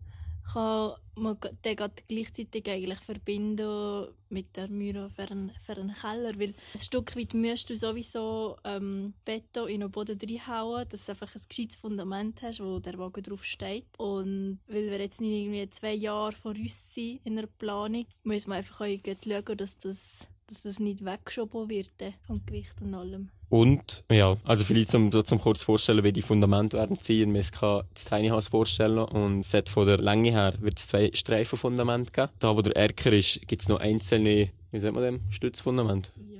kann 0.52 0.92
man 1.14 1.36
den 1.64 1.76
gleichzeitig 2.08 2.68
eigentlich 2.70 3.00
verbinden 3.00 4.08
mit 4.30 4.56
der 4.56 4.70
Mauer 4.70 5.10
für 5.10 5.30
einen, 5.30 5.52
für 5.64 5.76
einen 5.76 5.94
Keller, 5.94 6.38
weil 6.38 6.54
ein 6.74 6.80
Stück 6.80 7.16
weit 7.16 7.34
musst 7.34 7.68
du 7.68 7.76
sowieso 7.76 8.56
ähm, 8.64 9.14
Beton 9.24 9.68
in 9.68 9.80
den 9.80 9.90
Boden 9.90 10.18
reinhauen, 10.18 10.88
dass 10.88 11.06
du 11.06 11.12
einfach 11.12 11.34
ein 11.34 11.42
gescheites 11.48 11.76
Fundament 11.76 12.40
hast, 12.42 12.60
wo 12.60 12.78
der 12.78 12.98
Wagen 12.98 13.22
drauf 13.22 13.44
steht. 13.44 13.86
Und 13.98 14.60
weil 14.66 14.90
wir 14.90 15.00
jetzt 15.00 15.20
nicht 15.20 15.32
irgendwie 15.32 15.68
zwei 15.70 15.94
Jahre 15.94 16.32
voraus 16.32 16.94
sind 16.94 17.24
in 17.26 17.36
der 17.36 17.46
Planung, 17.46 18.06
muss 18.22 18.46
man 18.46 18.58
einfach 18.58 18.78
schauen, 18.78 19.56
dass 19.56 19.78
das, 19.78 20.26
dass 20.48 20.62
das 20.62 20.80
nicht 20.80 21.04
weggeschoben 21.04 21.68
wird 21.68 21.90
vom 22.26 22.44
Gewicht 22.44 22.80
und 22.82 22.94
allem. 22.94 23.28
Und, 23.50 24.04
ja, 24.10 24.36
also 24.44 24.64
vielleicht 24.64 24.90
zum, 24.90 25.10
zum 25.12 25.40
kurz 25.40 25.62
vorstellen, 25.62 26.04
wie 26.04 26.12
die 26.12 26.22
Fundamente 26.22 26.76
werden 26.76 26.98
ziehen. 26.98 27.32
Wir 27.32 27.42
können 27.44 27.84
das 27.94 28.04
Tiny 28.04 28.28
House 28.28 28.48
vorstellen 28.48 28.98
und 28.98 29.40
es 29.40 29.54
hat 29.54 29.68
von 29.68 29.86
der 29.86 29.98
Länge 29.98 30.32
her 30.32 30.54
wird 30.60 30.78
es 30.78 30.88
zwei 30.88 31.10
Streifenfundamente 31.14 32.12
geben. 32.12 32.28
Da, 32.40 32.56
wo 32.56 32.62
der 32.62 32.76
Erker 32.76 33.12
ist, 33.12 33.46
gibt 33.46 33.62
es 33.62 33.68
noch 33.68 33.80
einzelne, 33.80 34.50
wie 34.70 34.80
sagt 34.80 34.94
man 34.94 35.02
dem, 35.02 35.20
Stützfundamente? 35.30 36.10
Ja. 36.30 36.37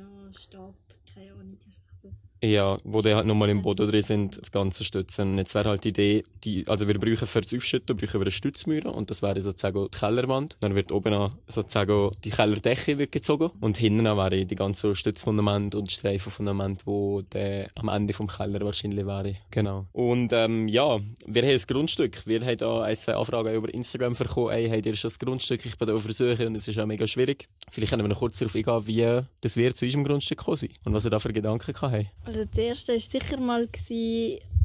Ja, 2.43 2.79
wo 2.85 3.03
die 3.03 3.15
halt 3.15 3.27
nochmal 3.27 3.49
im 3.51 3.63
Boden 3.63 3.91
drin 3.91 4.03
sind, 4.03 4.41
das 4.41 4.53
Ganze 4.53 4.85
stützen. 4.85 5.37
Jetzt 5.39 5.55
wäre 5.55 5.69
halt 5.69 5.85
die 5.85 5.89
Idee, 5.89 6.25
die, 6.45 6.67
also 6.69 6.87
wir 6.87 6.99
brauchen 6.99 7.27
für 7.27 7.41
das 7.41 7.55
Aufschütten 7.55 7.97
brauchen 7.97 8.15
wir 8.15 8.21
eine 8.21 8.31
Stützmauer 8.31 8.95
und 8.95 9.11
das 9.11 9.23
wäre 9.23 9.41
sozusagen 9.43 9.89
die 9.93 9.99
Kellerwand. 9.99 10.57
Dann 10.61 10.75
wird 10.75 10.93
oben 10.93 11.13
an 11.15 11.35
sozusagen 11.49 12.13
die 12.25 12.31
Kellerdecke 12.31 12.99
wird 12.99 13.13
gezogen 13.13 13.51
und 13.61 13.77
hinten 13.77 14.05
wäre 14.05 14.45
die 14.45 14.55
ganze 14.55 14.95
Stützfundament 14.95 15.75
und 15.75 15.91
Streifenfundament, 15.91 16.87
wo 16.87 17.23
der 17.23 17.71
am 17.75 17.89
Ende 17.89 18.15
vom 18.15 18.29
Keller 18.29 18.61
wahrscheinlich 18.61 19.07
wäre. 19.07 19.37
Genau. 19.51 19.87
Und 19.93 20.33
ähm, 20.33 20.69
ja, 20.69 20.99
wir 21.27 21.43
haben 21.43 21.51
ein 21.51 21.63
Grundstück. 21.67 22.27
Wir 22.27 22.41
haben 22.41 22.57
da 22.57 22.83
ein, 22.83 22.97
zwei 22.97 23.15
Anfragen 23.15 23.55
über 23.55 23.73
Instagram 23.73 24.15
bekommen. 24.15 24.51
Ey, 24.51 24.69
habt 24.69 24.87
ihr 24.87 24.97
schon 24.97 25.09
das 25.09 25.19
Grundstück? 25.19 25.65
Ich 25.67 25.77
bin 25.77 25.89
da 25.89 25.95
auf 25.95 26.03
Versuche 26.03 26.47
und 26.47 26.57
es 26.57 26.69
ist 26.69 26.79
auch 26.79 26.87
mega 26.87 27.07
schwierig. 27.07 27.49
Vielleicht 27.71 27.91
können 27.91 28.05
wir 28.05 28.09
noch 28.09 28.19
kurz 28.19 28.39
darauf 28.39 28.55
eingehen, 28.55 28.87
wie 28.87 29.27
das 29.41 29.57
wir 29.57 29.75
zu 29.75 29.85
unserem 29.85 30.05
Grundstück 30.05 30.39
gekommen 30.39 30.69
und 30.85 30.93
was 30.93 31.05
ihr 31.05 31.11
da 31.11 31.19
für 31.19 31.33
Gedanken 31.33 31.75
habt. 31.81 32.07
Also 32.29 32.45
das 32.45 32.59
erste 32.59 32.93
war 32.93 33.01
sicher 33.01 33.41
mal, 33.41 33.67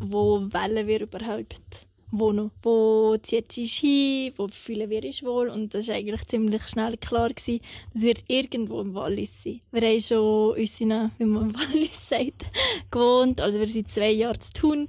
wo 0.02 0.42
wählen 0.52 0.86
wir 0.86 1.00
überhaupt 1.00 1.88
wohnen. 2.20 2.52
Wo 2.62 3.18
zieht 3.22 3.52
sie 3.52 3.66
hin, 3.66 4.34
wo 4.38 4.48
fühlen 4.48 4.90
wir 4.90 5.04
uns 5.04 5.24
wohl. 5.24 5.50
Und 5.50 5.74
das 5.74 5.88
war 5.88 5.96
eigentlich 5.96 6.26
ziemlich 6.28 6.68
schnell 6.68 6.98
klar, 6.98 7.30
gewesen, 7.30 7.60
dass 7.94 8.04
wir 8.04 8.16
irgendwo 8.28 8.82
im 8.82 8.94
Wallis 8.94 9.44
sein. 9.44 9.62
Wir 9.72 9.82
haben 9.82 10.02
schon 10.02 10.58
uns 10.58 10.82
in, 10.82 11.12
wie 11.18 11.26
man 11.26 11.50
im 11.50 11.56
Wallis 11.56 12.10
sagt, 12.10 12.46
gewohnt. 12.92 13.42
Also 13.42 13.60
wir 13.60 13.68
waren 13.68 13.86
zwei 13.88 14.12
Jahre 14.12 14.40
zu 14.40 14.54
Thun 14.54 14.88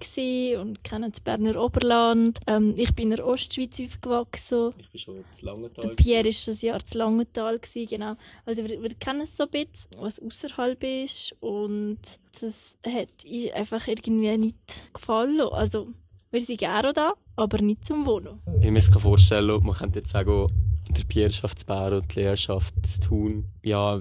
und 0.61 0.85
kennen 0.85 1.11
das 1.11 1.21
Berner 1.21 1.62
Oberland. 1.62 2.38
Ähm, 2.47 2.75
ich 2.76 2.94
bin 2.94 3.11
in 3.11 3.17
der 3.17 3.27
Ostschweiz 3.27 3.81
aufgewachsen. 3.81 4.70
Ich 4.79 4.91
bin 4.91 5.00
schon 5.00 5.25
zu 5.32 5.47
Langenthal. 5.47 5.88
Der 5.88 5.94
Pierre 5.94 6.25
war 6.25 6.32
schon 6.32 6.55
ein 6.55 6.61
Jahr 6.61 6.85
zu 6.85 6.99
Langenthal, 6.99 7.61
genau. 7.75 8.17
Also 8.44 8.65
wir, 8.65 8.82
wir 8.82 8.94
kennen 8.94 9.23
es 9.23 9.37
so 9.37 9.44
ein 9.44 9.50
bisschen, 9.50 9.91
was 9.99 10.20
außerhalb 10.20 10.82
ist. 10.85 11.35
Und 11.41 11.99
das 12.41 12.77
hat 12.87 13.09
einfach 13.55 13.87
irgendwie 13.87 14.37
nicht 14.37 14.93
gefallen. 14.93 15.41
Also 15.41 15.88
wir 16.35 16.45
sind 16.45 16.59
gerne 16.59 16.93
da, 16.93 17.15
aber 17.37 17.63
nicht 17.63 17.85
zum 17.85 18.05
Wohnen. 18.07 18.41
Ich 18.61 18.71
muss 18.71 18.91
mir 18.91 19.01
vorstellen, 19.01 19.65
man 19.65 19.77
könnte 19.77 20.01
jetzt 20.01 20.11
sagen, 20.11 20.49
der 20.91 21.05
Pierre 21.05 21.31
schafft 21.31 21.61
zu 21.61 21.67
Bär 21.67 21.93
und 21.93 22.13
die 22.13 22.21
Lea 22.21 22.37
schafft 22.37 22.75
zu 22.85 23.01
tun. 23.01 23.45
Ja, 23.63 24.01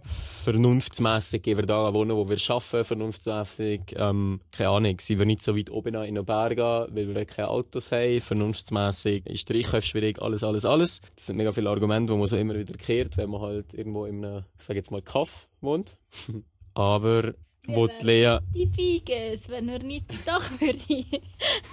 vernunftsmässig 0.00 1.42
gehen 1.42 1.58
wir 1.58 1.66
da 1.66 1.92
wohnen, 1.92 2.16
wo 2.16 2.26
wir 2.26 2.38
arbeiten, 2.48 2.84
vernunftsmässig. 2.84 3.82
Ähm, 3.96 4.40
keine 4.50 4.70
Ahnung, 4.70 4.96
sind 4.98 5.18
wir 5.18 5.26
nicht 5.26 5.42
so 5.42 5.54
weit 5.56 5.70
oben 5.70 5.94
in 5.94 6.14
den 6.14 6.24
Bergen, 6.24 6.88
weil 6.96 7.14
wir 7.14 7.24
keine 7.26 7.48
Autos 7.48 7.92
haben. 7.92 8.20
Vernunftsmässig 8.20 9.26
ist 9.26 9.50
der 9.50 9.56
Einkauf 9.56 9.84
schwierig, 9.84 10.22
alles, 10.22 10.42
alles, 10.42 10.64
alles. 10.64 11.02
Das 11.16 11.26
sind 11.26 11.36
mega 11.36 11.52
viele 11.52 11.68
Argumente, 11.68 12.14
die 12.14 12.18
man 12.18 12.28
so 12.28 12.38
immer 12.38 12.54
wieder 12.54 12.74
kehrt, 12.78 13.18
wenn 13.18 13.28
man 13.28 13.42
halt 13.42 13.74
irgendwo 13.74 14.06
in 14.06 14.24
einem, 14.24 14.44
ich 14.58 14.64
sage 14.64 14.78
jetzt 14.78 14.90
mal, 14.90 15.02
Kaff 15.02 15.48
wohnt. 15.60 15.98
Aber 16.74 17.34
wo 17.66 17.86
die 17.86 18.04
Lea... 18.04 18.38
Die 18.54 18.66
Biges, 18.66 19.48
wenn 19.48 19.68
wir 19.68 19.78
nicht 19.78 20.06
doch 20.26 20.50
würde 20.60 21.04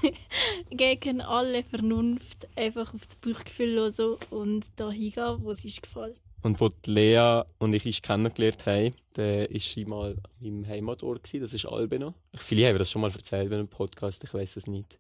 gegen 0.70 1.22
alle 1.22 1.64
Vernunft 1.64 2.48
einfach 2.56 2.94
auf 2.94 3.06
das 3.06 3.16
Bauchgefühl 3.16 3.76
hören 3.76 4.18
und 4.30 4.66
da 4.76 4.92
hingehen, 4.92 5.38
wo 5.42 5.52
es 5.52 5.66
ist 5.66 5.84
gefällt. 5.84 6.18
Und 6.44 6.60
wo 6.60 6.70
die 6.70 6.92
Lea 6.92 7.44
und 7.60 7.74
ich 7.74 7.86
uns 7.86 8.02
kennengelernt 8.02 8.66
haben, 8.66 8.96
da 9.14 9.24
war 9.24 9.60
sie 9.60 9.86
mal 9.86 10.16
im 10.42 10.68
Heimatort, 10.68 11.24
gewesen, 11.24 11.42
das 11.42 11.54
ist 11.54 11.66
Albino. 11.66 12.14
Viele 12.36 12.68
haben 12.68 12.80
das 12.80 12.90
schon 12.90 13.02
mal 13.02 13.12
erzählt 13.12 13.48
in 13.48 13.54
einem 13.54 13.68
Podcast, 13.68 14.24
ich 14.24 14.34
weiß 14.34 14.58
es 14.58 14.68
nicht. 14.68 14.98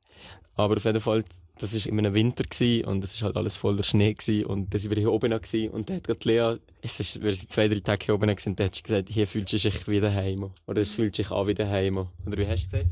Aber 0.56 0.78
auf 0.78 0.86
jeden 0.86 1.00
Fall, 1.00 1.24
das 1.60 1.74
war 1.74 1.92
in 1.92 1.98
einem 1.98 2.14
Winter 2.14 2.44
gewesen, 2.44 2.86
und 2.86 3.04
es 3.04 3.20
war 3.22 3.28
halt 3.28 3.38
alles 3.38 3.58
voller 3.58 3.84
Schnee 3.84 4.14
gewesen, 4.14 4.46
und 4.46 4.74
da 4.74 4.78
sind 4.78 4.92
wir 4.92 4.98
hier 5.00 5.12
oben 5.12 5.32
gewesen, 5.32 5.72
und 5.72 5.90
da 5.90 5.96
hat 5.96 6.04
gerade 6.04 6.28
Lea, 6.28 6.58
es 6.82 7.00
ist, 7.00 7.24
wir 7.24 7.34
sind 7.34 7.52
zwei, 7.52 7.68
drei 7.68 7.80
Tage 7.80 8.06
hier 8.06 8.16
oben 8.16 8.28
gewesen, 8.28 8.50
und 8.50 8.60
da 8.60 8.66
hat 8.66 8.76
sie 8.76 8.84
gesagt, 8.84 9.10
hier 9.10 9.26
fühlst 9.26 9.54
du 9.54 9.58
dich 9.58 9.88
wie 9.88 10.00
daheim. 10.00 10.52
Oder 10.68 10.82
es 10.82 10.94
fühlt 10.94 11.16
sich 11.16 11.32
an 11.32 11.48
wie 11.48 11.54
daheim. 11.56 11.98
Oder 11.98 12.38
wie 12.38 12.48
hast 12.48 12.68
du 12.68 12.78
gesagt? 12.78 12.92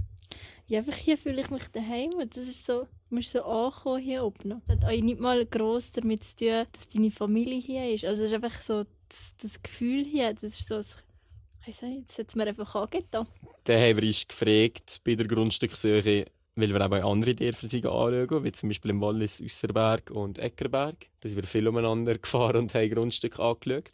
Ja, 0.70 0.80
einfach 0.80 0.96
hier 0.96 1.18
fühle 1.18 1.42
ich 1.42 1.50
mich 1.50 1.68
daheim. 1.70 2.12
Das 2.30 2.48
ist 2.48 2.68
so, 2.68 2.88
man 3.10 3.22
ist 3.22 3.32
so 3.32 3.42
angekommen 3.42 4.04
hier 4.04 4.24
oben. 4.24 4.62
Das 4.68 4.78
hat 4.78 4.86
euch 4.86 5.02
nicht 5.02 5.20
mal 5.20 5.44
gross 5.48 5.92
damit 5.92 6.24
zu 6.24 6.36
tun, 6.36 6.66
dass 6.72 6.88
deine 6.88 7.10
Familie 7.10 7.60
hier 7.60 7.92
ist. 7.92 8.06
Also 8.06 8.22
es 8.22 8.30
ist 8.30 8.36
einfach 8.36 8.62
so 8.62 8.86
das, 9.10 9.36
das 9.42 9.64
Gefühl 9.64 10.06
hier, 10.06 10.32
das 10.32 10.44
ist 10.44 10.68
so, 10.68 10.80
ich 10.80 11.68
weiß 11.68 11.82
nicht, 11.82 12.10
das 12.10 12.20
hat 12.20 12.36
mir 12.36 12.46
einfach 12.46 12.76
angetan. 12.76 13.26
Dann 13.64 13.82
haben 13.82 13.98
wir 13.98 14.08
uns 14.08 14.28
gefragt 14.28 15.02
bei 15.04 15.16
der 15.16 15.28
Grundstücksuche, 15.28 16.26
weil 16.56 16.74
wir 16.74 16.82
eben 16.82 17.04
andere 17.04 17.36
Tierversiege 17.36 17.92
anschauen, 17.92 18.44
wie 18.44 18.52
zum 18.52 18.70
Beispiel 18.70 18.92
im 18.92 19.02
Wallis 19.02 19.40
Üsserberg 19.40 20.12
und 20.12 20.40
Eckerberg. 20.40 20.96
Da 21.22 21.28
sind 21.28 21.38
wir 21.38 21.44
viel 21.44 21.68
umeinander 21.68 22.18
gefahren 22.18 22.58
und 22.58 22.74
haben 22.74 22.90
Grundstücke 22.90 23.42
angeschaut. 23.42 23.92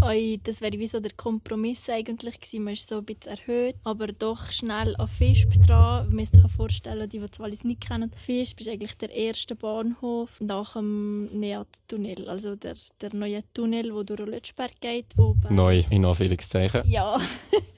Halt, 0.00 0.46
das 0.46 0.60
wäre 0.60 0.78
wie 0.78 0.86
so 0.86 1.00
der 1.00 1.12
Kompromiss 1.16 1.88
eigentlich 1.88 2.40
gewesen. 2.40 2.64
Man 2.64 2.74
ist 2.74 2.88
so 2.88 2.98
ein 2.98 3.04
bisschen 3.04 3.36
erhöht, 3.36 3.76
aber 3.82 4.08
doch 4.08 4.52
schnell 4.52 4.94
an 4.96 5.08
Fisp 5.08 5.50
dran. 5.66 6.06
Man 6.08 6.16
muss 6.16 6.30
sich 6.30 6.52
vorstellen, 6.52 7.08
die, 7.08 7.18
die 7.18 7.26
das 7.26 7.40
Wallis 7.40 7.64
nicht 7.64 7.80
kennen, 7.80 8.12
Fisp 8.22 8.60
ist 8.60 8.68
eigentlich 8.68 8.96
der 8.96 9.10
erste 9.10 9.56
Bahnhof 9.56 10.40
nach 10.40 10.74
dem 10.74 11.24
Neat-Tunnel, 11.38 12.28
also 12.28 12.54
der, 12.54 12.74
der 13.00 13.14
neue 13.14 13.42
Tunnel, 13.54 13.92
der 13.92 14.04
durch 14.04 14.30
Lötschberg 14.30 14.80
geht. 14.80 15.06
Wo 15.16 15.36
Neu, 15.50 15.82
in 15.90 16.04
Anführungszeichen. 16.04 16.88
Ja. 16.88 17.20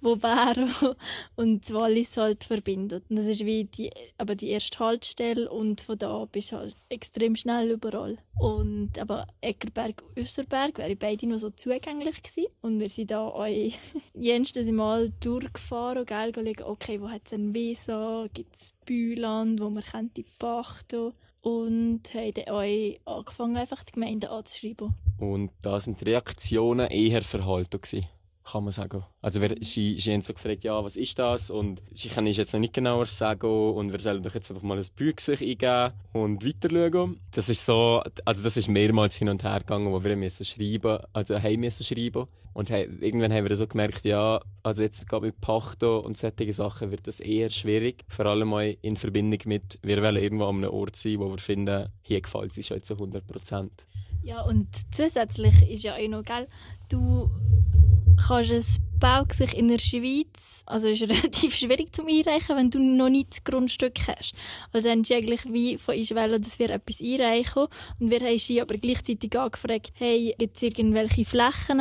wo 0.00 0.16
Bären 0.16 0.70
und 1.36 1.72
Wallis 1.72 2.16
halt 2.16 2.44
verbindet. 2.44 3.04
Und 3.08 3.16
das 3.16 3.26
ist 3.26 3.44
wie 3.44 3.64
die, 3.64 3.90
aber 4.18 4.34
die 4.34 4.50
erste 4.50 4.78
Haltestelle 4.78 5.50
und 5.50 5.80
von 5.80 5.98
da 5.98 6.24
bist 6.24 6.52
du 6.52 6.56
halt 6.56 6.76
extrem 6.88 7.36
schnell 7.36 7.70
überall. 7.70 8.16
Und 8.38 8.98
aber 8.98 9.26
Eckerberg, 9.40 10.02
Össerberg 10.16 10.78
wäre 10.78 10.96
beide 10.96 11.26
nur 11.26 11.38
so 11.38 11.50
zugänglich 11.50 12.22
gewesen. 12.22 12.52
Und 12.60 12.80
wir 12.80 12.88
sind 12.88 13.10
da 13.10 13.26
auch 13.26 13.46
jenstens 14.14 14.70
Mal 14.72 15.12
durchgefahren 15.20 15.98
und 15.98 16.06
gell, 16.06 16.32
schauen, 16.34 16.62
okay, 16.64 17.00
wo 17.00 17.08
hat 17.08 17.22
es 17.26 17.32
ein 17.32 17.54
Weser, 17.54 18.28
gibt 18.32 18.56
es 18.56 18.72
Büland, 18.84 19.60
wo 19.60 19.70
man 19.70 19.82
könnte 19.82 20.24
pachten 20.38 21.12
und 21.42 22.02
haben 22.14 22.48
auch 23.04 23.16
angefangen, 23.18 23.56
einfach 23.56 23.82
die 23.82 23.92
Gemeinde 23.92 24.30
anzuschreiben. 24.30 24.94
Und 25.18 25.50
da 25.60 25.78
sind 25.80 26.00
die 26.00 26.04
Reaktionen 26.04 26.88
eher 26.88 27.22
verhalten 27.22 27.80
gewesen 27.80 28.06
kann 28.44 28.64
man 28.64 28.72
sagen. 28.72 29.04
Also 29.20 29.40
wir, 29.40 29.54
sie, 29.60 29.98
sie 29.98 30.12
haben 30.12 30.20
so 30.20 30.32
gefragt, 30.32 30.64
ja, 30.64 30.82
was 30.82 30.96
ist 30.96 31.18
das? 31.18 31.50
Und 31.50 31.80
sie 31.94 32.08
kann 32.08 32.26
ich 32.26 32.36
jetzt 32.36 32.52
noch 32.52 32.60
nicht 32.60 32.74
genauer 32.74 33.06
sagen 33.06 33.74
und 33.74 33.92
wir 33.92 34.00
sollen 34.00 34.22
doch 34.22 34.34
jetzt 34.34 34.50
einfach 34.50 34.62
mal 34.62 34.78
ein 34.78 34.86
Büchse 34.96 35.32
eingeben 35.32 35.92
und 36.12 36.44
weiter 36.44 36.68
schauen. 36.70 37.20
Das 37.30 37.48
ist 37.48 37.64
so, 37.64 38.02
also 38.24 38.42
das 38.42 38.56
ist 38.56 38.68
mehrmals 38.68 39.16
hin 39.16 39.28
und 39.28 39.44
her 39.44 39.60
gegangen, 39.60 39.92
wo 39.92 40.02
wir 40.02 40.16
müssen 40.16 40.44
schreiben, 40.44 40.98
also 41.12 41.40
haben 41.40 41.60
müssen 41.60 41.84
schreiben. 41.84 42.26
Und 42.54 42.68
he, 42.68 42.82
irgendwann 43.00 43.32
haben 43.32 43.48
wir 43.48 43.56
so 43.56 43.66
gemerkt, 43.66 44.04
ja, 44.04 44.40
also 44.62 44.82
jetzt 44.82 45.06
gerade 45.08 45.26
mit 45.26 45.40
Pachto 45.40 46.00
und 46.00 46.18
solche 46.18 46.52
Sachen 46.52 46.90
wird 46.90 47.06
das 47.06 47.20
eher 47.20 47.48
schwierig. 47.48 48.04
Vor 48.08 48.26
allem 48.26 48.48
mal 48.48 48.76
in 48.82 48.96
Verbindung 48.96 49.40
mit, 49.46 49.78
wir 49.82 50.02
wollen 50.02 50.22
irgendwo 50.22 50.46
an 50.46 50.56
einem 50.56 50.70
Ort 50.70 50.96
sein, 50.96 51.18
wo 51.18 51.30
wir 51.30 51.38
finden, 51.38 51.88
hier 52.02 52.20
gefällt 52.20 52.52
es 52.52 52.58
uns 52.58 52.70
halt 52.70 52.84
zu 52.84 52.94
100 52.94 53.26
Prozent. 53.26 53.86
Ja, 54.22 54.42
und 54.42 54.68
zusätzlich 54.94 55.68
ist 55.68 55.82
ja 55.82 55.94
auch 55.94 56.08
noch, 56.08 56.22
gell, 56.22 56.46
du 56.88 57.30
projet 58.22 58.78
ein 59.02 59.24
Baugesicht 59.24 59.54
in 59.54 59.68
der 59.68 59.78
Schweiz, 59.78 60.62
also 60.66 60.88
ist 60.88 61.02
relativ 61.08 61.54
schwierig 61.54 61.94
zum 61.94 62.06
Einreichen, 62.06 62.56
wenn 62.56 62.70
du 62.70 62.78
noch 62.78 63.08
nicht 63.08 63.30
das 63.30 63.44
Grundstück 63.44 64.06
hast. 64.06 64.34
Also 64.72 64.88
haben 64.88 65.04
sie 65.04 65.14
eigentlich 65.14 65.44
wie 65.44 65.76
von 65.76 65.96
uns 65.96 66.14
wollen, 66.14 66.40
dass 66.40 66.58
wir 66.58 66.70
etwas 66.70 67.00
einreichen. 67.00 67.66
Und 67.98 68.10
wir 68.10 68.20
haben 68.20 68.38
sie 68.38 68.60
aber 68.60 68.76
gleichzeitig 68.76 69.38
angefragt, 69.38 69.92
hey, 69.94 70.34
gibt 70.38 70.56
es 70.56 70.62
irgendwelche 70.62 71.24
Flächen, 71.24 71.80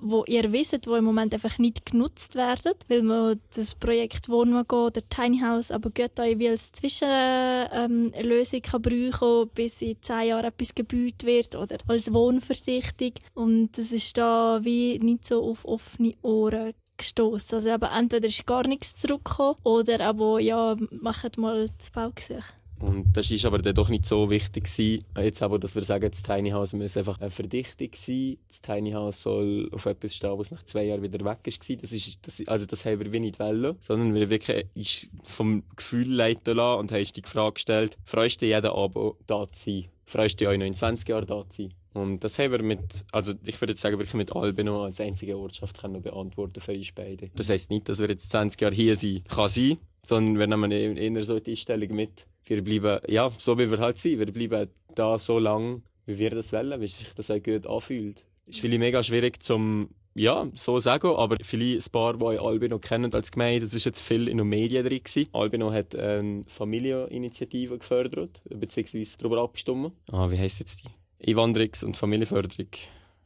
wo 0.00 0.24
ihr 0.26 0.52
wisst, 0.52 0.86
wo 0.86 0.96
im 0.96 1.04
Moment 1.04 1.34
einfach 1.34 1.58
nicht 1.58 1.84
genutzt 1.86 2.34
werden, 2.34 2.74
weil 2.88 3.02
man 3.02 3.40
das 3.54 3.74
Projekt 3.74 4.28
Wohnwagen 4.28 4.78
oder 4.78 5.02
Tiny 5.08 5.40
House 5.40 5.70
aber 5.70 5.90
gut 5.90 6.12
wie 6.16 6.48
als 6.48 6.72
Zwischenlösung 6.72 8.62
ähm, 8.62 9.12
kann 9.12 9.48
bis 9.54 9.82
in 9.82 9.96
zehn 10.00 10.28
Jahren 10.28 10.44
etwas 10.44 10.74
gebaut 10.74 11.24
wird 11.24 11.56
oder 11.56 11.76
als 11.88 12.12
Wohnverdichtung. 12.12 13.12
Und 13.34 13.76
das 13.76 13.92
ist 13.92 14.16
da 14.16 14.60
wie 14.62 14.98
nicht 14.98 15.26
so 15.26 15.42
auf 15.42 15.64
offene 15.64 16.14
Ohren 16.22 16.51
gestoßen. 16.96 17.56
Also 17.56 17.68
eben, 17.68 17.82
entweder 17.82 18.26
ist 18.26 18.46
gar 18.46 18.66
nichts 18.66 18.94
zurückgekommen 18.94 19.56
oder 19.64 20.00
aber 20.00 20.40
ja, 20.40 20.76
macht 20.90 21.38
mal 21.38 21.68
das 21.78 21.90
Baugesicht. 21.90 22.54
Und 22.82 23.16
das 23.16 23.30
ist 23.30 23.44
aber 23.44 23.58
dann 23.58 23.76
doch 23.76 23.88
nicht 23.88 24.04
so 24.04 24.28
wichtig 24.28 24.64
gewesen, 24.64 25.04
jetzt 25.16 25.40
aber, 25.40 25.60
dass 25.60 25.76
wir 25.76 25.82
sagen, 25.82 26.10
das 26.10 26.22
Tiny 26.22 26.50
House 26.50 26.72
muss 26.72 26.96
einfach 26.96 27.20
eine 27.20 27.30
Verdichtung 27.30 27.90
sein. 27.94 28.38
Das 28.48 28.60
Tiny 28.60 28.90
House 28.90 29.22
soll 29.22 29.68
auf 29.70 29.86
etwas 29.86 30.16
stehen, 30.16 30.36
was 30.36 30.50
nach 30.50 30.64
zwei 30.64 30.84
Jahren 30.84 31.00
wieder 31.00 31.24
weg 31.24 31.38
ist. 31.44 31.60
Das 31.80 31.92
ist, 31.92 32.26
das, 32.26 32.42
also 32.48 32.66
das 32.66 32.84
haben 32.84 33.12
wir 33.12 33.20
nicht 33.20 33.38
wollen, 33.38 33.76
sondern 33.78 34.14
wir 34.14 34.28
wirklich 34.30 34.66
ist 34.74 35.12
vom 35.22 35.62
Gefühl 35.76 36.12
leiten 36.12 36.56
lassen 36.56 36.80
und 36.80 36.90
haben 36.90 37.04
die 37.04 37.22
Frage 37.24 37.54
gestellt, 37.54 37.96
freust 38.04 38.42
du 38.42 38.46
jeden 38.46 38.66
Abend 38.66 39.14
da 39.28 39.46
zu 39.52 39.70
sein? 39.70 39.84
Freust 40.04 40.40
du 40.40 40.44
dich 40.44 40.48
auch 40.48 40.52
in 40.52 40.74
20 40.74 41.08
Jahren 41.08 41.26
da 41.26 41.48
zu 41.48 41.62
sein? 41.62 41.74
Und 41.94 42.24
das 42.24 42.38
haben 42.38 42.52
wir 42.52 42.62
mit, 42.62 43.04
also 43.12 43.34
ich 43.44 43.60
würde 43.60 43.72
jetzt 43.72 43.82
sagen, 43.82 43.98
wirklich 43.98 44.14
mit 44.14 44.34
Albino 44.34 44.84
als 44.84 45.00
einzige 45.00 45.36
Ortschaft 45.36 45.78
können 45.78 46.02
beantworten 46.02 46.60
für 46.60 46.72
uns 46.72 46.92
beide. 46.92 47.30
Das 47.34 47.48
heisst 47.48 47.70
nicht, 47.70 47.88
dass 47.88 48.00
wir 48.00 48.08
jetzt 48.08 48.30
20 48.30 48.60
Jahre 48.60 48.74
hier 48.74 48.96
sind, 48.96 49.28
kann 49.28 49.48
sein, 49.48 49.76
sondern 50.02 50.38
wir 50.38 50.46
nehmen 50.68 50.96
eher 50.96 51.24
so 51.24 51.38
die 51.38 51.50
Einstellung 51.50 51.94
mit. 51.94 52.26
Wir 52.44 52.62
bleiben, 52.62 53.00
ja, 53.08 53.30
so 53.38 53.58
wie 53.58 53.70
wir 53.70 53.78
halt 53.78 53.98
sind. 53.98 54.18
Wir 54.18 54.32
bleiben 54.32 54.70
da 54.94 55.18
so 55.18 55.38
lang, 55.38 55.82
wie 56.06 56.18
wir 56.18 56.30
das 56.30 56.52
wollen, 56.52 56.80
wie 56.80 56.88
sich 56.88 57.12
das 57.14 57.30
auch 57.30 57.42
gut 57.42 57.66
anfühlt. 57.66 58.26
Ist 58.46 58.60
vielleicht 58.60 58.80
mega 58.80 59.02
schwierig 59.02 59.42
zum, 59.42 59.90
ja, 60.14 60.48
so 60.54 60.78
sagen, 60.80 61.08
aber 61.14 61.36
vielleicht 61.42 61.86
ein 61.86 61.92
paar, 61.92 62.14
die 62.16 62.38
Albino 62.38 62.78
kennen 62.78 63.12
als 63.14 63.30
Gemeinde, 63.30 63.60
das 63.60 63.74
ist 63.74 63.84
jetzt 63.84 64.02
viel 64.02 64.28
in 64.28 64.38
den 64.38 64.48
Medien 64.48 64.84
drin 64.84 65.02
gewesen. 65.02 65.28
Albino 65.32 65.72
hat 65.72 65.94
eine 65.94 66.44
Familieninitiative 66.48 67.78
gefördert, 67.78 68.42
beziehungsweise 68.50 69.16
darüber 69.18 69.42
abgestimmt. 69.42 69.92
Ah, 70.10 70.28
wie 70.30 70.38
heisst 70.38 70.58
jetzt 70.58 70.84
die? 70.84 70.88
Einwanderungs- 71.24 71.84
und 71.84 71.96
Familienförderung. 71.96 72.68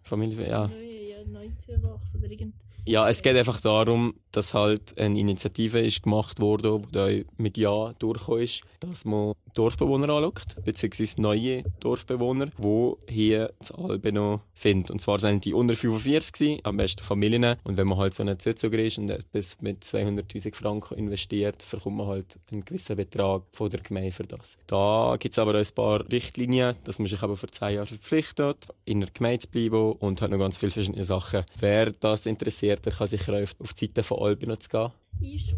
Familie, 0.03 0.49
ja. 0.49 0.67
Ja, 0.67 1.25
Neuzuwachs 1.27 2.15
oder 2.15 2.31
irgend 2.31 2.55
ja, 2.87 3.09
es 3.09 3.23
geht 3.23 3.37
einfach 3.37 3.61
darum, 3.61 4.15
dass 4.33 4.55
halt 4.55 4.99
eine 4.99 5.19
Initiative 5.19 5.81
ist 5.81 6.03
gemacht 6.03 6.41
wurde, 6.41 6.81
die 6.95 7.27
mit 7.37 7.57
Ja 7.57 7.93
durchgekommen 7.99 8.45
ist, 8.45 8.63
dass 8.81 9.05
man 9.05 9.33
Dorfbewohner 9.55 10.11
anschaut, 10.11 10.57
beziehungsweise 10.65 11.21
neue 11.23 11.65
Dorfbewohner, 11.81 12.47
die 12.59 12.93
hier 13.09 13.53
zu 13.61 13.75
Albino 13.77 14.43
sind. 14.53 14.91
Und 14.91 15.01
zwar 15.01 15.19
sind 15.19 15.45
die 15.47 15.55
unter 15.55 15.75
45 15.75 16.33
gewesen, 16.33 16.61
am 16.65 16.77
besten 16.77 17.03
Familien. 17.03 17.57
Und 17.65 17.79
wenn 17.79 17.87
man 17.87 17.97
halt 17.97 18.15
so 18.15 18.23
eine 18.23 18.37
Zuzüger 18.37 18.79
ist 18.79 18.99
und 18.99 19.13
bis 19.33 19.61
mit 19.63 19.83
200'000 19.83 20.55
Franken 20.55 20.99
investiert, 20.99 21.65
bekommt 21.71 21.97
man 21.97 22.07
halt 22.09 22.39
einen 22.53 22.65
gewissen 22.65 22.97
Betrag 22.97 23.45
von 23.53 23.71
der 23.71 23.81
Gemeinde 23.81 24.13
für 24.13 24.25
das. 24.25 24.59
Da 24.67 25.17
gibt 25.19 25.33
es 25.33 25.39
aber 25.39 25.53
auch 25.53 25.65
ein 25.65 25.75
paar 25.75 26.07
Richtlinien, 26.13 26.77
dass 26.85 26.99
man 26.99 27.09
sich 27.09 27.23
aber 27.23 27.39
für 27.39 27.51
10 27.51 27.75
Jahre 27.75 27.87
verpflichtet, 27.87 28.69
in 28.85 29.01
der 29.01 29.09
Gemeinde 29.11 29.39
zu 29.39 29.51
bleiben 29.51 29.93
und 29.93 30.21
hat 30.21 30.31
noch 30.31 30.39
ganz 30.39 30.59
viele 30.59 30.73
verschiedene 30.73 31.05
Sachen. 31.05 31.45
Wer 31.59 31.93
das 31.93 32.27
interessiert, 32.27 32.76
der 32.81 32.93
kann 32.93 33.07
sicher 33.07 33.43
auf, 33.43 33.55
auf 33.59 33.73
die 33.75 33.87
Seite 33.87 34.03
von 34.03 34.19
Albino 34.19 34.57
zu 34.57 34.69
gehen. 34.69 34.93
Ich 35.21 35.55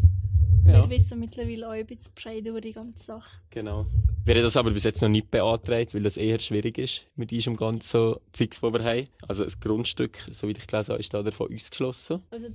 ja. 0.69 0.83
Wir 0.83 0.91
wissen 0.91 1.19
mittlerweile 1.19 1.67
auch 1.67 1.73
ein 1.73 1.87
bisschen 1.87 2.13
Bescheid 2.15 2.47
über 2.47 2.61
die 2.61 2.73
ganze 2.73 3.03
Sache. 3.03 3.41
Genau. 3.51 3.87
Wir 4.27 4.35
haben 4.35 4.43
das 4.43 4.57
aber 4.57 4.71
bis 4.71 4.85
jetzt 4.85 5.01
noch 5.01 5.09
nicht 5.09 5.31
beantragt, 5.31 5.95
weil 5.95 6.03
das 6.03 6.19
eher 6.19 6.39
schwierig 6.39 6.77
ist 6.77 7.07
mit 7.17 7.31
diesem 7.31 7.57
ganzen 7.57 8.17
Zeugs, 8.33 8.61
das 8.61 8.73
wir 8.73 8.85
haben. 8.85 9.09
Also 9.27 9.45
ein 9.45 9.53
Grundstück, 9.61 10.19
so 10.31 10.47
wie 10.47 10.53
ich 10.53 10.67
gelesen 10.67 10.91
habe, 10.91 11.01
ist 11.01 11.15
da 11.15 11.23
davon 11.23 11.55
ausgeschlossen. 11.55 12.21
Also 12.31 12.49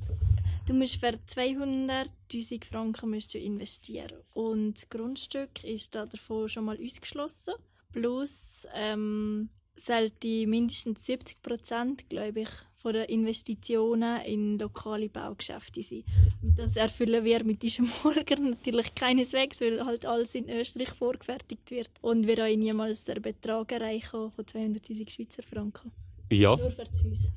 du 0.67 0.74
musst 0.75 0.98
für 0.98 1.08
200'000 1.08 2.65
Franken 2.65 3.10
musst 3.10 3.34
du 3.34 3.39
investieren 3.39 4.20
und 4.34 4.75
das 4.75 4.89
Grundstück 4.89 5.63
ist 5.63 5.96
da 5.96 6.05
davon 6.05 6.50
schon 6.50 6.65
mal 6.65 6.77
ausgeschlossen. 6.79 7.55
Plus 7.91 8.67
ähm, 8.75 9.50
sollte 9.75 10.48
mindestens 10.48 11.06
70 11.06 11.42
Prozent, 11.42 12.10
glaube 12.10 12.42
ich, 12.42 12.50
von 12.75 12.94
den 12.94 13.06
Investitionen 13.06 14.22
in 14.22 14.60
lokale 14.60 15.10
Baugeschäfte 15.10 15.82
sein. 15.82 16.03
Und 16.42 16.60
das 16.60 16.75
erfüllen 16.75 17.24
wir 17.24 17.44
mit 17.44 17.63
diesem 17.63 17.88
Morgen 18.03 18.50
natürlich 18.50 18.94
keineswegs, 18.94 19.62
weil 19.62 19.84
halt 19.86 20.06
alles 20.06 20.36
in 20.36 20.50
Österreich 20.50 20.89
vorgefertigt 20.89 21.72
wird 21.72 21.89
und 22.01 22.27
wir 22.27 22.44
auch 22.44 22.56
niemals 22.56 23.06
den 23.06 23.22
Betrag 23.22 23.72
erreichen 23.72 24.32
von 24.32 24.46
200'000 24.46 25.10
Schweizer 25.10 25.44
Franken. 25.44 25.92
Ja. 26.30 26.58
Nur 26.58 26.72
für 26.72 26.84
das 26.84 27.03
Haus. 27.03 27.32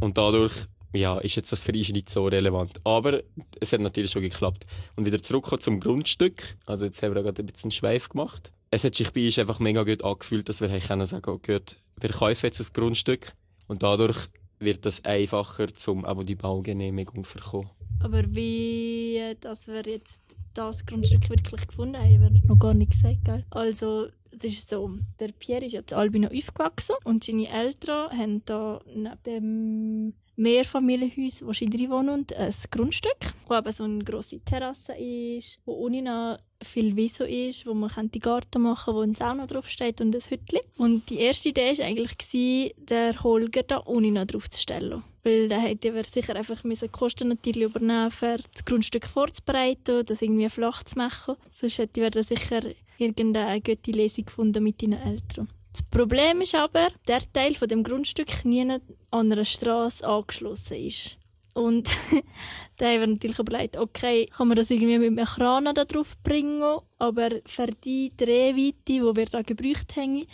Und 0.00 0.18
dadurch 0.18 0.52
ja, 0.94 1.18
ist 1.18 1.36
jetzt 1.36 1.50
das 1.52 1.64
für 1.64 1.72
uns 1.72 1.88
nicht 1.90 2.10
so 2.10 2.26
relevant. 2.26 2.78
Aber 2.84 3.22
es 3.60 3.72
hat 3.72 3.80
natürlich 3.80 4.10
schon 4.10 4.22
geklappt. 4.22 4.66
Und 4.94 5.06
wieder 5.06 5.22
zurück 5.22 5.62
zum 5.62 5.80
Grundstück. 5.80 6.56
Also 6.66 6.84
jetzt 6.84 7.02
haben 7.02 7.14
wir 7.14 7.22
gerade 7.22 7.42
ein 7.42 7.46
bisschen 7.46 7.70
Schweif 7.70 8.08
gemacht. 8.10 8.52
Es 8.74 8.84
hat 8.84 8.94
sich 8.94 9.10
bei 9.10 9.26
uns 9.26 9.38
einfach 9.38 9.60
mega 9.60 9.82
gut 9.84 10.02
angefühlt, 10.02 10.48
dass 10.48 10.62
wir 10.62 10.68
können 10.80 11.04
sagen, 11.04 11.30
oh 11.30 11.36
gut, 11.36 11.76
wir 12.00 12.08
kaufen 12.08 12.46
jetzt 12.46 12.58
ein 12.58 12.72
Grundstück 12.72 13.34
und 13.68 13.82
dadurch 13.82 14.28
wird 14.60 14.86
das 14.86 15.04
einfacher, 15.04 15.66
um 15.88 16.06
aber 16.06 16.24
die 16.24 16.36
Baugenehmigung 16.36 17.22
zu 17.24 17.34
bekommen. 17.34 17.70
Aber 18.02 18.22
wie, 18.34 19.36
dass 19.40 19.66
wir 19.66 19.82
jetzt 19.82 20.22
das 20.54 20.86
Grundstück 20.86 21.28
wirklich 21.28 21.66
gefunden 21.66 21.98
haben, 21.98 22.24
haben 22.24 22.34
wir 22.34 22.48
noch 22.48 22.58
gar 22.58 22.72
nicht 22.72 22.92
gesagt. 22.92 23.26
Gell? 23.26 23.44
Also, 23.50 24.08
es 24.30 24.44
ist 24.44 24.70
so, 24.70 24.90
der 25.20 25.32
Pierre 25.38 25.66
ist 25.66 25.72
jetzt 25.72 25.92
Albino 25.92 26.28
aufgewachsen 26.28 26.96
und 27.04 27.24
seine 27.24 27.50
Eltern 27.50 28.10
haben 28.16 28.42
da 28.46 28.80
neben 28.86 29.22
dem 29.26 30.14
Mehrfamilienhaus, 30.36 31.44
wo 31.44 31.52
sie 31.52 31.68
drin 31.68 31.90
wohnen, 31.90 32.26
ein 32.34 32.54
Grundstück, 32.70 33.34
wo 33.48 33.54
eben 33.54 33.72
so 33.72 33.84
eine 33.84 34.02
grosse 34.02 34.40
Terrasse 34.40 34.94
ist, 34.94 35.58
wo 35.66 35.72
unten 35.74 36.38
viel 36.64 36.96
Wieso 36.96 37.24
ist, 37.24 37.66
wo 37.66 37.74
man 37.74 37.90
die 38.10 38.18
Garten 38.18 38.62
machen 38.62 38.84
kann, 38.86 38.94
wo 38.94 39.00
ein 39.00 39.14
Sauna 39.14 39.46
draufsteht 39.46 40.00
und 40.00 40.14
ein 40.14 40.22
Hütchen. 40.22 40.60
Und 40.76 41.10
die 41.10 41.18
erste 41.18 41.50
Idee 41.50 41.78
war 41.78 41.84
eigentlich, 41.84 42.74
den 42.76 43.22
Holger 43.22 43.62
da 43.62 43.82
ohne 43.84 44.10
noch 44.10 44.26
draufzustellen. 44.26 45.02
Weil 45.24 45.48
da 45.48 45.56
hätte 45.56 45.94
er 45.94 46.04
sicher 46.04 46.34
einfach 46.34 46.62
die 46.62 46.88
Kosten 46.88 47.28
natürlich 47.28 47.62
übernehmen 47.62 48.10
für 48.10 48.38
das 48.52 48.64
Grundstück 48.64 49.06
vorzubereiten, 49.06 50.04
das 50.04 50.20
irgendwie 50.20 50.48
flach 50.48 50.82
zu 50.82 50.98
machen. 50.98 51.36
Sonst 51.48 51.78
hätte 51.78 52.10
da 52.10 52.22
sicher 52.22 52.62
irgendeine 52.98 53.60
gute 53.60 53.92
Lesung 53.92 54.24
gefunden 54.24 54.64
mit 54.64 54.82
deinen 54.82 55.00
Eltern. 55.00 55.48
Das 55.72 55.82
Problem 55.84 56.42
ist 56.42 56.54
aber, 56.54 56.88
der 57.08 57.22
Teil 57.32 57.54
von 57.54 57.68
dem 57.68 57.82
Grundstück 57.82 58.44
nie 58.44 58.68
an 58.70 58.80
einer 59.10 59.44
Straße 59.44 60.06
angeschlossen 60.06 60.76
ist. 60.76 61.18
Und 61.54 61.88
da 62.76 62.86
haben 62.86 63.00
wir 63.00 63.06
natürlich 63.06 63.38
überlegt, 63.38 63.76
okay, 63.76 64.26
kann 64.26 64.48
man 64.48 64.56
das 64.56 64.70
irgendwie 64.70 64.98
mit 64.98 65.18
einem 65.18 65.26
Kran 65.26 65.64
da 65.64 65.84
drauf 65.84 66.16
bringen, 66.22 66.78
aber 66.98 67.30
für 67.46 67.66
die 67.66 68.12
Drehweite, 68.16 68.78
die 68.88 69.02
wir 69.02 69.26
da 69.26 69.42
gebraucht 69.42 69.96
haben, 69.96 70.26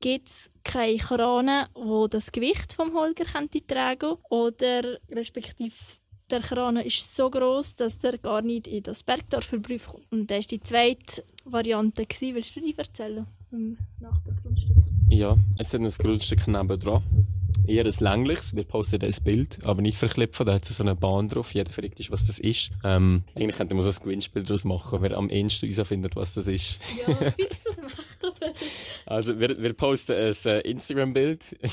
gibt 0.00 0.28
es 0.28 0.50
keine 0.64 0.96
Krane, 0.96 1.68
wo 1.74 2.06
das 2.06 2.32
Gewicht 2.32 2.72
vom 2.72 2.94
Holger 2.94 3.24
könnte 3.24 3.66
tragen 3.66 4.16
oder 4.30 4.98
respektive 5.10 5.74
der 6.30 6.40
Kran 6.40 6.76
ist 6.76 7.16
so 7.16 7.28
groß, 7.28 7.74
dass 7.74 7.98
der 7.98 8.16
gar 8.16 8.40
nicht 8.40 8.68
in 8.68 8.84
das 8.84 9.02
Bergdorf 9.02 9.50
Berufsprüf 9.50 9.88
kommt. 9.88 10.12
Und 10.12 10.30
das 10.30 10.44
war 10.44 10.48
die 10.48 10.60
zweite 10.60 11.24
Variante. 11.44 12.06
Willst 12.20 12.56
du 12.56 12.60
die 12.60 12.78
erzählen? 12.78 13.26
Im 13.50 13.76
Nachbargrundstück? 13.98 14.76
Ja, 15.08 15.36
es 15.58 15.74
hat 15.74 15.80
ein 15.80 15.88
Grundstück 15.88 16.46
nebendran 16.46 17.02
eher 17.70 17.86
ein 17.86 17.94
längliches. 18.00 18.54
Wir 18.54 18.64
posten 18.64 18.98
das 18.98 19.20
Bild, 19.20 19.58
aber 19.64 19.80
nicht 19.82 19.96
verklippen. 19.96 20.46
Da 20.46 20.54
hat 20.54 20.64
so 20.64 20.82
eine 20.82 20.94
Bahn 20.94 21.28
drauf. 21.28 21.54
Jeder 21.54 21.72
fragt 21.72 22.00
ist, 22.00 22.10
was 22.10 22.26
das 22.26 22.38
ist. 22.38 22.70
Ähm, 22.84 23.22
eigentlich 23.34 23.56
könnte 23.56 23.74
man 23.74 23.84
so 23.84 23.90
ein 23.90 24.02
Gewinnspiel 24.02 24.42
daraus 24.42 24.64
machen, 24.64 25.00
wer 25.02 25.16
am 25.16 25.30
ehesten 25.30 25.70
herausfindet, 25.70 26.16
was 26.16 26.34
das 26.34 26.46
ist. 26.46 26.78
Ja, 27.06 27.14
fix 27.14 27.56
das 27.64 27.76
machen. 27.76 28.54
also, 29.06 29.38
wir, 29.38 29.60
wir 29.62 29.72
posten 29.72 30.12
ein 30.12 30.34
äh, 30.44 30.60
Instagram-Bild. 30.60 31.56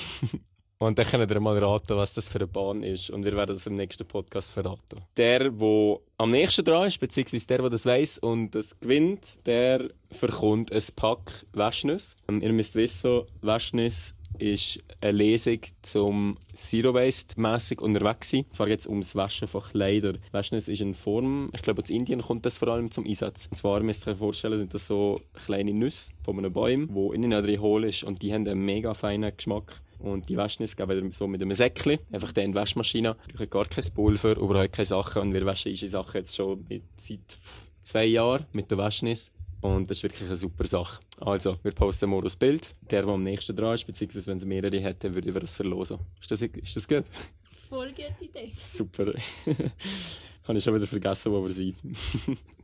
Und 0.80 1.00
dann 1.00 1.08
könnt 1.08 1.32
ihr 1.32 1.40
mal 1.40 1.58
raten, 1.58 1.98
was 1.98 2.14
das 2.14 2.30
für 2.30 2.38
eine 2.38 2.48
Bahn 2.48 2.84
ist. 2.84 3.10
Und 3.10 3.26
wir 3.26 3.36
werden 3.36 3.56
das 3.56 3.66
im 3.66 3.76
nächsten 3.76 4.08
Podcast 4.08 4.54
verraten. 4.54 5.02
Der, 5.18 5.50
der 5.50 5.98
am 6.18 6.30
nächsten 6.30 6.64
dran 6.64 6.88
ist, 6.88 7.00
beziehungsweise 7.00 7.48
der, 7.48 7.58
der 7.58 7.70
das 7.72 7.86
weiss 7.88 8.20
und 8.20 8.52
das 8.54 8.80
gewinnt, 8.80 9.38
der 9.48 9.90
verkommt 10.12 10.72
ein 10.72 10.84
Pack 10.96 11.46
Waschnüsse. 11.54 12.16
Ähm, 12.30 12.44
ihr 12.44 12.54
müsst 12.54 12.76
wissen, 12.76 13.24
Waschnüsse 13.42 14.14
ist 14.40 14.80
eine 15.02 15.12
Lesung 15.12 15.60
zum 15.82 16.38
Zero 16.54 16.94
Waste 16.94 17.40
mäßig 17.40 17.82
unterwegs 17.82 18.30
sein. 18.30 18.46
Zwar 18.52 18.68
geht 18.68 18.82
es 18.82 18.88
ums 18.88 19.16
Waschen 19.16 19.48
von 19.48 19.62
Kleidern. 19.62 20.20
Waschen 20.32 20.58
ist 20.58 20.68
in 20.68 20.94
Form, 20.94 21.50
ich 21.54 21.62
glaube, 21.62 21.82
aus 21.82 21.90
Indien 21.90 22.22
kommt 22.22 22.46
das 22.46 22.58
vor 22.58 22.70
allem 22.70 22.92
zum 22.92 23.06
Einsatz. 23.06 23.48
Und 23.50 23.58
zwar 23.58 23.80
müsst 23.82 24.08
ihr 24.08 24.12
euch 24.12 24.18
vorstellen, 24.18 24.60
sind 24.60 24.74
das 24.74 24.88
so 24.88 25.22
kleine 25.46 25.74
Nüsse 25.74 26.12
von 26.24 26.38
einem 26.38 26.54
Baum, 26.54 26.88
wo 26.92 27.14
innen 27.14 27.32
drin 27.32 27.62
hohl 27.62 27.84
ist 27.84 28.04
und 28.04 28.22
die 28.22 28.34
haben 28.34 28.48
einen 28.48 28.66
mega 28.66 28.94
feinen 28.94 29.36
Geschmack. 29.36 29.82
Und 30.00 30.30
die 30.30 30.38
Waschnis 30.38 30.76
geben 30.76 31.04
wir 31.04 31.12
so 31.12 31.28
mit 31.28 31.42
einem 31.42 31.56
Säckchen, 31.56 32.00
einfach 32.12 32.36
in 32.36 32.52
die 32.52 32.56
Waschmaschine. 32.56 33.16
Wir 33.32 33.40
haben 33.40 33.50
gar 33.50 33.66
kein 33.66 33.84
Pulver, 33.94 34.38
überhaupt 34.38 34.74
keine 34.74 34.86
Sachen 34.86 35.22
und 35.24 35.34
wir 35.34 35.46
waschen 35.46 35.72
unsere 35.72 35.90
Sachen 35.90 36.18
jetzt 36.18 36.36
schon 36.36 36.66
seit 36.98 37.40
zwei 37.82 38.06
Jahren 38.06 38.46
mit 38.52 38.70
der 38.70 38.78
Waschnis. 38.78 39.32
Und 39.68 39.90
das 39.90 39.98
ist 39.98 40.04
wirklich 40.04 40.24
eine 40.24 40.38
super 40.38 40.66
Sache. 40.66 41.02
Also, 41.20 41.58
wir 41.62 41.74
posten 41.74 42.10
mal 42.10 42.22
das 42.22 42.38
Bild. 42.38 42.74
Der, 42.90 43.02
der 43.02 43.12
am 43.12 43.22
nächsten 43.22 43.54
dran 43.54 43.76
ist, 43.76 43.86
beziehungsweise 43.86 44.26
wenn 44.28 44.38
es 44.38 44.46
mehrere 44.46 44.80
hätte, 44.80 45.14
würde 45.14 45.34
wir 45.34 45.42
das 45.42 45.56
verlosen. 45.56 46.00
Ist 46.22 46.32
das, 46.32 46.42
ist 46.42 46.76
das 46.76 46.88
gut? 46.88 47.04
Voll 47.68 47.90
gute 47.90 48.16
Idee. 48.22 48.54
Super. 48.62 49.14
Habe 50.44 50.58
ich 50.58 50.64
schon 50.64 50.74
wieder 50.74 50.88
vergessen, 50.88 51.34
wo 51.34 51.44
wir 51.44 51.54
sind. 51.54 51.76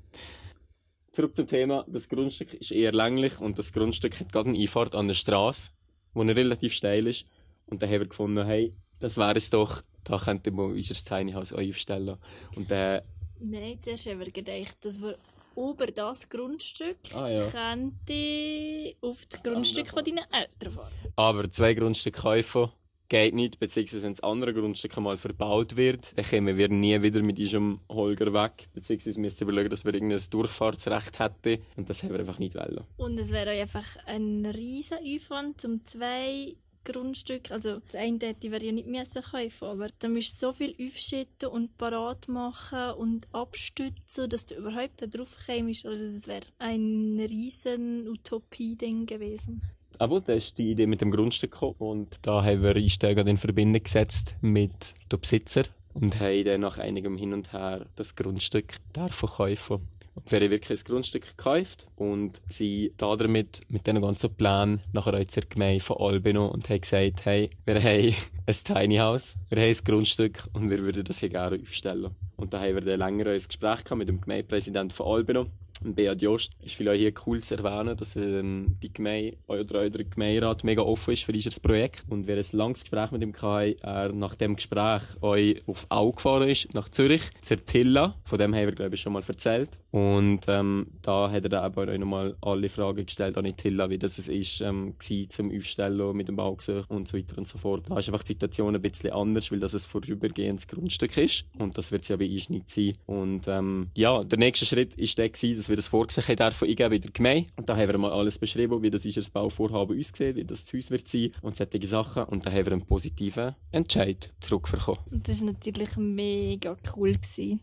Zurück 1.12 1.36
zum 1.36 1.46
Thema. 1.46 1.86
Das 1.90 2.08
Grundstück 2.08 2.54
ist 2.54 2.72
eher 2.72 2.94
länglich 2.94 3.38
und 3.42 3.60
das 3.60 3.74
Grundstück 3.74 4.18
hat 4.22 4.32
gerade 4.32 4.52
eine 4.52 4.60
Einfahrt 4.60 4.96
an 4.96 5.10
der 5.10 5.16
Straße, 5.16 5.72
die 6.16 6.32
relativ 6.32 6.74
steil 6.74 7.08
ist. 7.08 7.26
Und 7.66 7.82
dann 7.82 7.90
haben 7.90 8.00
wir 8.00 8.08
gefunden, 8.08 8.46
hey, 8.46 8.74
das 9.02 9.18
wäre 9.18 9.36
es 9.36 9.50
doch, 9.50 9.82
da 10.06 10.18
könnte 10.18 10.52
man 10.52 10.72
unser 10.72 10.96
Tiny 10.96 11.34
House 11.34 11.52
aufstellen. 11.52 12.16
Und 12.56 12.72
dann... 12.72 13.02
Nein, 13.42 13.78
zuerst 13.82 14.06
haben 14.06 14.20
wir 14.20 14.32
gedacht, 14.32 14.78
dass 14.86 15.02
wir 15.02 15.18
über 15.56 15.88
das 15.88 16.28
Grundstück 16.30 16.98
ah, 17.16 17.28
ja. 17.28 17.46
könnte 17.50 18.96
auf 19.02 19.26
das, 19.26 19.42
das 19.42 19.44
Grundstück 19.44 19.90
von 19.90 20.04
deinen 20.04 20.26
Eltern 20.32 20.74
fahren. 20.74 20.94
Aber 21.16 21.50
zwei 21.50 21.74
Grundstücke 21.74 22.22
kaufen 22.22 22.72
geht 23.10 23.36
nicht, 23.36 23.60
beziehungsweise 23.60 24.02
wenn 24.02 24.14
das 24.14 24.24
andere 24.24 24.54
Grundstück 24.54 24.98
mal 24.98 25.18
verbaut 25.18 25.76
wird, 25.76 26.18
dann 26.18 26.26
kommen 26.26 26.58
wir 26.58 26.68
nie 26.70 27.00
wieder 27.04 27.22
mit 27.22 27.38
diesem 27.38 27.80
Holger 27.88 28.34
weg, 28.34 28.68
beziehungsweise 28.74 29.20
müssen 29.20 29.40
wir 29.42 29.48
überlegen, 29.50 29.70
dass 29.70 29.86
wir 29.86 29.94
irgendein 29.94 30.22
Durchfahrtsrecht 30.32 31.20
hätten 31.20 31.64
und 31.76 31.90
das 31.90 32.02
haben 32.02 32.12
wir 32.12 32.20
einfach 32.20 32.40
nicht 32.40 32.56
wollen. 32.56 32.84
Und 32.98 33.20
es 33.20 33.30
wäre 33.30 33.52
einfach 33.52 33.86
ein 34.08 34.46
riesen 34.46 34.98
Aufwand, 34.98 35.64
um 35.64 35.86
zwei 35.86 36.56
Grundstück. 36.84 37.52
Also 37.52 37.80
das 37.80 37.96
eine 37.96 38.20
hätte 38.22 38.52
wir 38.52 38.62
ja 38.62 38.72
nicht 38.72 38.88
müssen 38.88 39.22
kaufen, 39.22 39.66
aber 39.66 39.90
da 40.00 40.08
musst 40.08 40.42
du 40.42 40.48
so 40.48 40.54
viel 40.54 40.76
aufschütten 40.80 41.50
und 41.50 41.78
parat 41.78 42.28
machen 42.28 42.92
und 42.98 43.28
abstützen, 43.32 44.30
dass 44.30 44.46
du 44.46 44.56
überhaupt 44.56 45.02
da 45.02 45.08
drauf 45.08 45.36
kommst. 45.46 45.86
Also 45.86 46.04
es 46.04 46.28
wäre 46.28 46.46
ein 46.60 47.20
riesen 47.20 48.08
Utopie-Ding 48.08 49.06
gewesen. 49.06 49.62
Aber 50.00 50.22
da 50.22 50.34
ist 50.34 50.58
die 50.58 50.72
Idee 50.72 50.88
mit 50.88 51.02
dem 51.02 51.12
Grundstück 51.12 51.52
gekommen 51.52 51.76
und 51.78 52.18
da 52.24 52.44
haben 52.44 52.64
wir 52.64 52.76
Einsteiger 52.76 53.26
in 53.28 53.38
Verbindung 53.38 53.84
gesetzt 53.84 54.36
mit 54.42 54.96
dem 55.12 55.20
Besitzer 55.20 55.64
und 55.94 56.20
haben 56.20 56.44
dann 56.44 56.62
nach 56.62 56.78
einigem 56.78 57.18
Hin 57.18 57.34
und 57.34 57.54
Her 57.54 57.86
das 57.96 58.16
Grundstück 58.16 58.78
verkaufen 59.10 59.88
und 60.16 60.32
wir 60.32 60.40
haben 60.40 60.52
wirklich 60.52 60.80
ein 60.80 60.86
Grundstück 60.86 61.38
gekauft 61.38 61.88
und 61.96 62.42
sie 62.50 62.94
da 62.98 63.16
damit, 63.16 63.62
mit 63.70 63.88
diesen 63.88 64.02
ganzen 64.02 64.34
Plänen 64.36 64.82
nachher 64.92 65.14
auch 65.16 65.26
zur 65.26 65.44
Gemeinde 65.44 65.84
von 65.84 65.98
Albino 65.98 66.48
und 66.48 66.70
haben 66.70 66.82
gesagt, 66.82 67.26
hey, 67.26 67.50
wir 67.66 67.76
haben 67.82 68.16
ein 68.46 68.54
Tiny 68.54 68.98
House, 68.98 69.36
wir 69.50 69.62
haben 69.62 69.70
ein 69.70 69.84
Grundstück 69.84 70.48
und 70.54 70.70
wir 70.70 70.80
würden 70.80 71.04
das 71.04 71.20
hier 71.20 71.30
gerne 71.30 71.60
aufstellen. 71.62 72.12
Und 72.36 72.54
da 72.54 72.60
haben 72.60 72.76
wir 72.76 72.82
dann 72.82 73.00
länger 73.00 73.28
ein 73.28 73.42
Gespräch 73.42 73.84
gehabt 73.84 73.98
mit 73.98 74.10
dem 74.10 74.22
Gemeindepräsidenten 74.22 74.96
von 74.96 75.08
Albino 75.08 75.48
Beat 75.84 76.22
Jost 76.22 76.54
ist 76.64 76.76
vielleicht 76.76 77.02
hier 77.02 77.14
cool 77.26 77.42
zu 77.42 77.56
erwähnen, 77.56 77.98
dass 77.98 78.16
ähm, 78.16 78.78
die 78.82 78.94
Gemeinde, 78.94 79.38
oder 79.48 79.80
euer 79.80 79.90
Gemeinderat 79.90 80.64
mega 80.64 80.82
offen 80.82 81.14
ist 81.14 81.24
für 81.24 81.34
dieses 81.34 81.60
Projekt. 81.60 82.04
Und 82.10 82.28
wir 82.28 82.38
ein 82.38 82.46
langes 82.52 82.82
Gespräch 82.82 83.12
mit 83.12 83.22
ihm 83.22 83.34
hatten, 83.34 83.76
er 83.82 84.14
nach 84.14 84.36
dem 84.36 84.56
Gespräch 84.56 85.02
euch 85.22 85.62
auf 85.68 85.86
Au 85.90 86.12
gefahren 86.12 86.50
ist, 86.50 86.74
nach 86.74 86.90
Zürich, 86.90 87.24
zur 87.42 87.66
Tilla. 87.66 88.16
Von 88.24 88.38
dem 88.38 88.56
haben 88.56 88.66
wir, 88.66 88.72
glaube 88.72 88.96
ich, 88.96 89.02
schon 89.02 89.14
mal 89.14 89.24
erzählt. 89.28 89.70
Und 89.92 90.42
ähm, 90.48 90.88
da 91.02 91.30
hat 91.30 91.44
er 91.44 91.50
dann 91.50 91.72
eben 91.72 91.90
euch 91.90 92.00
nochmal 92.00 92.36
alle 92.42 92.70
Fragen 92.70 93.06
gestellt 93.06 93.38
an 93.38 93.46
die 93.46 93.54
Tilla, 93.54 93.90
wie 93.90 94.00
das 94.00 94.18
ist, 94.18 94.62
ähm, 94.62 94.96
zum 95.30 95.56
Aufstellen 95.56 96.16
mit 96.16 96.28
dem 96.28 96.36
Baugesuch 96.36 96.90
und 96.90 97.08
so 97.08 97.18
weiter 97.18 97.38
und 97.38 97.48
so 97.48 97.58
fort. 97.58 97.90
Da 97.90 98.00
ist 98.00 98.08
einfach 98.08 98.24
die 98.24 98.34
Situation 98.34 98.76
ein 98.76 98.82
bisschen 98.82 99.12
anders, 99.12 99.52
weil 99.52 99.60
das 99.60 99.74
ein 99.74 99.80
vorübergehendes 99.80 100.68
Grundstück 100.68 101.18
ist. 101.18 101.46
Und 101.60 101.78
das 101.78 101.92
wird 101.92 102.04
es 102.04 102.10
ja 102.10 102.16
bei 102.16 102.26
nicht 102.26 102.70
sein. 102.70 102.98
Und 103.06 103.48
ähm, 103.48 103.90
ja, 103.96 104.24
der 104.24 104.40
nächste 104.40 104.66
Schritt 104.66 104.98
war 104.98 105.08
der 105.18 105.30
gewesen, 105.30 105.56
dass 105.58 105.70
wir 105.74 105.78
das 105.78 105.88
vorgesehen 105.88 106.38
dürfen 106.38 106.68
eingeben 106.68 106.94
in 106.94 107.02
der 107.02 107.12
Gemeinde. 107.12 107.50
Und 107.56 107.68
da 107.68 107.76
haben 107.76 107.88
wir 107.88 107.98
mal 107.98 108.12
alles 108.12 108.38
beschrieben, 108.38 108.82
wie 108.84 108.92
das 108.92 109.06
ist 109.06 109.18
das 109.18 109.30
Bauvorhaben 109.30 110.00
aussieht, 110.00 110.36
wie 110.36 110.44
das 110.44 110.72
Haus 110.72 110.92
wird 110.92 111.08
sein 111.08 111.32
und 111.42 111.56
solche 111.56 111.88
Sachen. 111.88 112.24
Und 112.26 112.46
da 112.46 112.52
haben 112.52 112.66
wir 112.66 112.74
einen 112.74 112.86
positiven 112.86 113.56
Entscheid 113.72 114.32
zurückbekommen. 114.40 115.00
Das 115.10 115.42
war 115.42 115.48
natürlich 115.52 115.96
mega 115.98 116.78
cool. 116.96 117.14
Gewesen. 117.14 117.60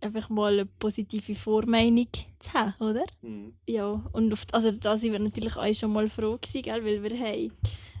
Einfach 0.00 0.30
mal 0.30 0.54
eine 0.54 0.66
positive 0.66 1.34
Vormeinung 1.34 2.08
zu 2.38 2.52
haben, 2.54 2.74
oder? 2.80 3.04
Mhm. 3.22 3.52
Ja, 3.66 4.02
und 4.12 4.32
auf, 4.32 4.46
also 4.52 4.70
da 4.72 4.96
sind 4.96 5.12
wir 5.12 5.18
natürlich 5.18 5.56
auch 5.56 5.74
schon 5.74 5.92
mal 5.92 6.08
froh 6.08 6.38
gewesen, 6.38 6.62
gell? 6.62 6.84
weil 6.84 7.02
wir 7.02 7.18
haben 7.18 7.50
ein 7.50 7.52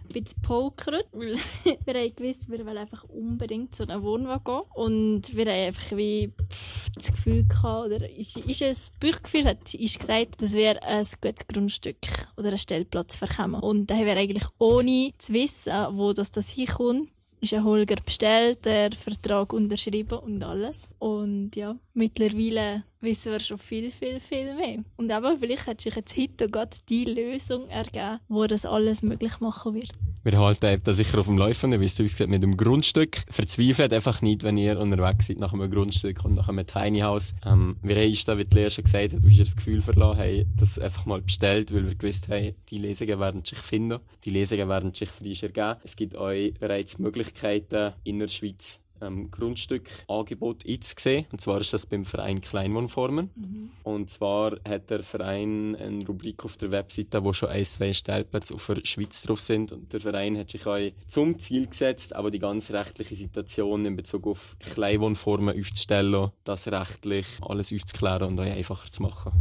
bisschen 0.08 0.24
gepokert, 0.42 1.06
weil 1.12 1.36
wir 1.84 1.94
haben 1.94 2.16
gewusst, 2.16 2.50
wir 2.50 2.64
wollen 2.64 2.78
einfach 2.78 3.04
unbedingt 3.04 3.74
zu 3.74 3.82
einer 3.82 4.02
Wohnwagen 4.02 4.44
gehen. 4.44 4.62
Und 4.74 5.36
wir 5.36 5.44
haben 5.44 5.66
einfach 5.66 5.96
wie 5.96 6.32
pff, 6.50 6.69
das 6.94 7.12
Gefühl 7.12 7.44
gehabt, 7.44 7.86
oder 7.86 8.10
ist, 8.10 8.36
ist 8.36 8.62
ein 8.62 8.76
Bauchgefühl, 9.00 9.44
hat 9.44 9.74
ist 9.74 9.98
gesagt, 9.98 10.42
das 10.42 10.52
wäre 10.52 10.82
ein 10.82 11.06
gutes 11.20 11.46
Grundstück 11.46 11.96
oder 12.36 12.50
ein 12.50 12.58
Stellplatz 12.58 13.16
verkommen. 13.16 13.60
Und 13.60 13.90
da 13.90 13.94
haben 13.94 14.06
wir 14.06 14.16
eigentlich 14.16 14.46
ohne 14.58 15.12
zu 15.18 15.32
wissen, 15.32 15.72
wo 15.92 16.12
das, 16.12 16.30
das 16.30 16.50
hinkommt, 16.50 17.10
ist 17.40 17.54
ein 17.54 17.64
Holger 17.64 17.96
bestellt, 18.04 18.64
der 18.64 18.92
Vertrag 18.92 19.52
unterschrieben 19.52 20.18
und 20.18 20.42
alles. 20.42 20.80
Und 20.98 21.56
ja, 21.56 21.76
mittlerweile 21.94 22.84
wissen 23.00 23.32
wir 23.32 23.40
schon 23.40 23.58
viel, 23.58 23.90
viel, 23.90 24.20
viel 24.20 24.54
mehr. 24.54 24.78
Und 24.96 25.10
aber 25.10 25.36
vielleicht 25.38 25.66
hat 25.66 25.80
sich 25.80 25.94
jetzt 25.94 26.16
heute 26.16 26.48
gerade 26.48 26.76
die 26.88 27.04
Lösung 27.04 27.68
ergeben, 27.68 28.20
wo 28.28 28.46
das 28.46 28.66
alles 28.66 29.02
möglich 29.02 29.40
machen 29.40 29.74
wird. 29.74 29.90
Wir 30.22 30.38
halten 30.38 30.82
da 30.84 30.92
sicher 30.92 31.18
auf 31.18 31.26
dem 31.26 31.38
Laufenden, 31.38 31.80
wie 31.80 31.86
es 31.86 31.98
aussieht 31.98 32.28
mit 32.28 32.42
dem 32.42 32.58
Grundstück. 32.58 33.24
Verzweifelt 33.30 33.90
einfach 33.94 34.20
nicht, 34.20 34.42
wenn 34.42 34.58
ihr 34.58 34.78
unterwegs 34.78 35.28
seid 35.28 35.38
nach 35.38 35.54
einem 35.54 35.70
Grundstück 35.70 36.22
und 36.26 36.34
nach 36.34 36.48
einem 36.48 36.66
Tiny 36.66 37.00
House. 37.00 37.32
Ähm, 37.44 37.76
wir 37.82 37.96
haben 37.96 38.18
da, 38.26 38.36
wie 38.36 38.44
die 38.44 38.56
Lea 38.56 38.68
schon 38.68 38.84
gesagt 38.84 39.14
hat, 39.14 39.22
wir 39.22 39.44
das 39.44 39.56
Gefühl 39.56 39.80
verloren 39.80 40.18
haben, 40.18 40.52
das 40.58 40.78
einfach 40.78 41.06
mal 41.06 41.22
bestellt, 41.22 41.74
weil 41.74 41.86
wir 41.86 41.94
gewusst 41.94 42.28
haben, 42.28 42.54
die 42.68 42.78
Lesungen 42.78 43.18
werden 43.18 43.44
sich 43.46 43.58
finden. 43.58 44.00
Die 44.24 44.30
Lesungen 44.30 44.68
werden 44.68 44.92
sich 44.92 45.10
für 45.10 45.24
dich 45.24 45.42
ergeben. 45.42 45.76
Es 45.84 45.96
gibt 45.96 46.16
euch 46.16 46.52
bereits 46.52 46.98
Möglichkeiten, 46.98 47.94
in 48.04 48.18
der 48.18 48.28
Schweiz 48.28 48.79
ähm, 49.00 49.30
Grundstückangebot 49.30 50.64
jetzt 50.64 50.96
gesehen. 50.96 51.26
Und 51.32 51.40
zwar 51.40 51.60
ist 51.60 51.72
das 51.72 51.86
beim 51.86 52.04
Verein 52.04 52.40
Kleinwohnformen. 52.40 53.30
Mhm. 53.34 53.70
Und 53.82 54.10
zwar 54.10 54.56
hat 54.66 54.90
der 54.90 55.02
Verein 55.02 55.76
eine 55.76 56.06
Rubrik 56.06 56.44
auf 56.44 56.56
der 56.56 56.70
Webseite, 56.70 57.24
wo 57.24 57.32
schon 57.32 57.50
ein, 57.50 57.64
zwei 57.64 57.92
Stellplätze 57.92 58.54
auf 58.54 58.66
der 58.66 58.84
Schweiz 58.84 59.22
drauf 59.22 59.40
sind. 59.40 59.72
Und 59.72 59.92
der 59.92 60.00
Verein 60.00 60.36
hat 60.38 60.50
sich 60.50 60.66
auch 60.66 60.78
zum 61.08 61.38
Ziel 61.38 61.66
gesetzt, 61.66 62.14
aber 62.14 62.30
die 62.30 62.38
ganze 62.38 62.72
rechtliche 62.72 63.16
Situation 63.16 63.86
in 63.86 63.96
Bezug 63.96 64.26
auf 64.26 64.56
Kleinwohnformen 64.60 65.58
aufzustellen, 65.58 66.30
das 66.44 66.68
rechtlich 66.68 67.26
alles 67.42 67.72
aufzuklären 67.72 68.28
und 68.28 68.40
euch 68.40 68.52
einfacher 68.52 68.90
zu 68.90 69.02
machen. 69.02 69.32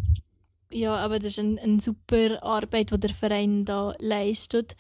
Ja, 0.72 0.96
aber 0.98 1.18
das 1.18 1.34
ist 1.34 1.40
eine, 1.40 1.60
eine 1.62 1.80
super 1.80 2.44
Arbeit, 2.44 2.92
die 2.92 3.00
der 3.00 3.14
Verein 3.14 3.66
da 3.66 3.96
leistet. 4.00 4.76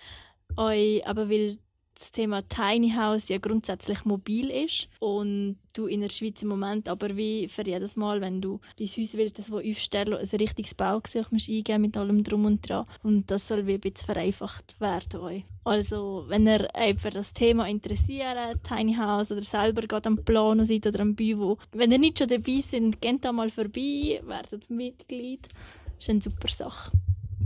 Euch, 0.55 1.05
aber 1.07 1.29
weil 1.29 1.57
das 1.99 2.11
Thema 2.11 2.41
Tiny 2.47 2.91
House 2.91 3.27
ja 3.27 3.37
grundsätzlich 3.37 4.05
mobil 4.05 4.49
ist 4.49 4.87
und 4.99 5.57
du 5.73 5.85
in 5.85 6.01
der 6.01 6.09
Schweiz 6.09 6.41
im 6.41 6.47
Moment 6.47 6.87
aber 6.87 7.15
wie 7.17 7.47
für 7.47 7.65
jedes 7.65 7.95
Mal, 7.95 8.21
wenn 8.21 8.41
du 8.41 8.59
dein 8.77 8.87
Haus 8.87 9.13
willst, 9.13 9.37
das 9.37 9.51
aufstellen 9.51 10.17
ein 10.17 10.39
richtiges 10.39 10.73
Baugesuch 10.73 11.29
musst 11.31 11.49
eingeben 11.49 11.81
mit 11.81 11.97
allem 11.97 12.23
drum 12.23 12.45
und 12.45 12.67
dran 12.67 12.85
und 13.03 13.29
das 13.29 13.47
soll 13.47 13.67
wie 13.67 13.73
ein 13.73 13.79
bisschen 13.81 14.05
vereinfacht 14.05 14.79
werden 14.79 15.19
euch. 15.19 15.43
Also 15.65 16.23
wenn 16.27 16.47
ihr 16.47 16.67
für 16.97 17.09
das 17.09 17.33
Thema 17.33 17.67
interessiert, 17.67 18.63
Tiny 18.63 18.95
House 18.95 19.31
oder 19.31 19.43
selber 19.43 19.81
gerade 19.81 20.07
am 20.07 20.23
Plan 20.23 20.63
seid 20.65 20.87
oder 20.87 21.01
am 21.01 21.15
Büro, 21.15 21.57
wenn 21.73 21.91
ihr 21.91 21.99
nicht 21.99 22.17
schon 22.17 22.29
dabei 22.29 22.61
seid, 22.61 23.01
geht 23.01 23.25
da 23.25 23.31
mal 23.31 23.49
vorbei, 23.49 24.21
werdet 24.25 24.69
Mitglied. 24.69 25.47
Das 25.95 26.05
ist 26.05 26.09
eine 26.09 26.21
super 26.21 26.47
Sache. 26.47 26.91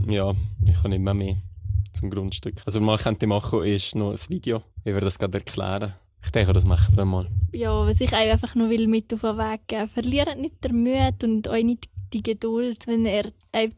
Ja, 0.08 0.32
ich 0.66 0.80
kann 0.80 0.90
nicht 0.90 1.00
mehr 1.00 1.14
mehr 1.14 1.36
zum 1.94 2.10
Grundstück. 2.10 2.56
Also, 2.66 2.80
was 2.80 2.86
man 2.86 2.98
könnte 2.98 3.26
machen, 3.26 3.64
ist 3.64 3.94
noch 3.94 4.10
ein 4.10 4.18
Video, 4.28 4.62
wie 4.84 4.94
wir 4.94 5.00
das 5.00 5.18
gerade 5.18 5.38
erklären. 5.38 5.94
Ich 6.24 6.32
denke, 6.32 6.52
das 6.52 6.64
machen 6.64 6.96
wir 6.96 7.04
mal. 7.04 7.28
Ja, 7.52 7.86
was 7.86 8.00
ich 8.00 8.12
einfach 8.12 8.54
nur 8.54 8.70
will 8.70 8.88
mit 8.88 9.12
auf 9.14 9.20
den 9.20 9.38
Weg 9.38 9.68
geben 9.68 9.88
Verliert 9.88 10.36
nicht 10.38 10.64
den 10.64 10.82
Mut 10.82 11.22
und 11.22 11.46
euch 11.48 11.64
nicht 11.64 11.88
die 12.14 12.22
Geduld, 12.22 12.86
wenn 12.86 13.06
er 13.06 13.24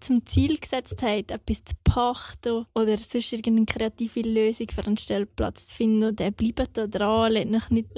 zum 0.01 0.25
Ziel 0.27 0.59
gesetzt 0.59 1.03
hat, 1.03 1.31
etwas 1.31 1.65
zu 1.65 1.75
pachten 1.85 2.67
oder 2.75 2.99
sonst 2.99 3.33
irgendeine 3.33 3.65
kreative 3.65 4.21
Lösung 4.21 4.69
für 4.71 4.85
einen 4.85 4.99
Stellplatz 4.99 5.69
zu 5.69 5.77
finden. 5.77 6.05
Und 6.05 6.21
er 6.21 6.31
bleibt 6.31 6.77
da 6.77 6.87
dran, 6.87 7.33
lässt 7.33 7.51
sich 7.51 7.71
nicht 7.71 7.97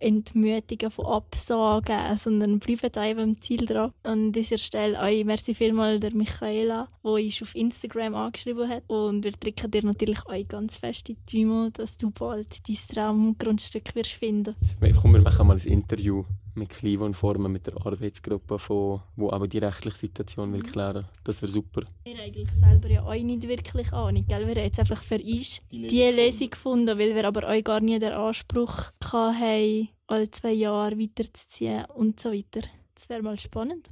entmutigen 0.00 0.90
von 0.90 1.06
Absagen, 1.06 2.16
sondern 2.16 2.60
bleibt 2.60 2.96
einfach 2.96 3.22
am 3.22 3.40
Ziel 3.40 3.66
dran. 3.66 3.92
An 4.04 4.30
dieser 4.30 4.58
Stelle 4.58 4.98
euch 5.00 5.24
merci 5.24 5.54
vielmals 5.54 6.00
der 6.00 6.14
Michaela, 6.14 6.88
die 7.02 7.08
uns 7.08 7.42
auf 7.42 7.54
Instagram 7.56 8.14
angeschrieben 8.14 8.68
hat. 8.68 8.84
Und 8.86 9.24
wir 9.24 9.32
drücken 9.32 9.70
dir 9.70 9.84
natürlich 9.84 10.24
euch 10.26 10.46
ganz 10.46 10.76
fest 10.76 11.08
in 11.08 11.16
die 11.28 11.42
Däume, 11.42 11.70
dass 11.72 11.96
du 11.96 12.10
bald 12.10 12.68
dein 12.68 12.76
Traumgrundstück 12.76 13.81
wirst 13.94 14.12
finden. 14.12 14.54
Komm, 15.00 15.14
wir 15.14 15.20
machen 15.20 15.46
mal 15.46 15.56
ein 15.56 15.66
Interview 15.66 16.24
mit 16.54 16.70
Kleinwohnformen, 16.70 17.50
mit 17.50 17.66
der 17.66 17.74
Arbeitsgruppe, 17.84 18.58
von, 18.58 19.00
wo 19.16 19.30
aber 19.30 19.48
die 19.48 19.58
rechtliche 19.58 19.96
Situation 19.96 20.52
will 20.52 20.60
mhm. 20.60 20.66
klären 20.66 21.04
Das 21.24 21.40
wäre 21.42 21.50
super. 21.50 21.82
Wir 22.04 22.18
eigentlich 22.20 22.48
selber 22.60 22.88
ja 22.88 23.02
auch 23.02 23.14
nicht 23.14 23.48
wirklich 23.48 23.92
Ahnung. 23.92 24.24
Gell? 24.26 24.46
Wir 24.46 24.54
haben 24.54 24.64
jetzt 24.64 24.78
einfach 24.78 25.02
für 25.02 25.18
uns 25.18 25.60
die, 25.70 25.86
die 25.86 26.02
Lesung 26.02 26.50
gefunden, 26.50 26.98
weil 26.98 27.14
wir 27.14 27.26
aber 27.26 27.48
auch 27.48 27.64
gar 27.64 27.80
nie 27.80 27.98
den 27.98 28.12
Anspruch 28.12 28.92
hatten, 29.04 29.88
alle 30.06 30.30
zwei 30.30 30.52
Jahre 30.52 30.98
weiterzuziehen 30.98 31.84
und 31.86 32.20
so 32.20 32.32
weiter. 32.32 32.68
Das 32.94 33.08
wäre 33.08 33.22
mal 33.22 33.38
spannend. 33.38 33.88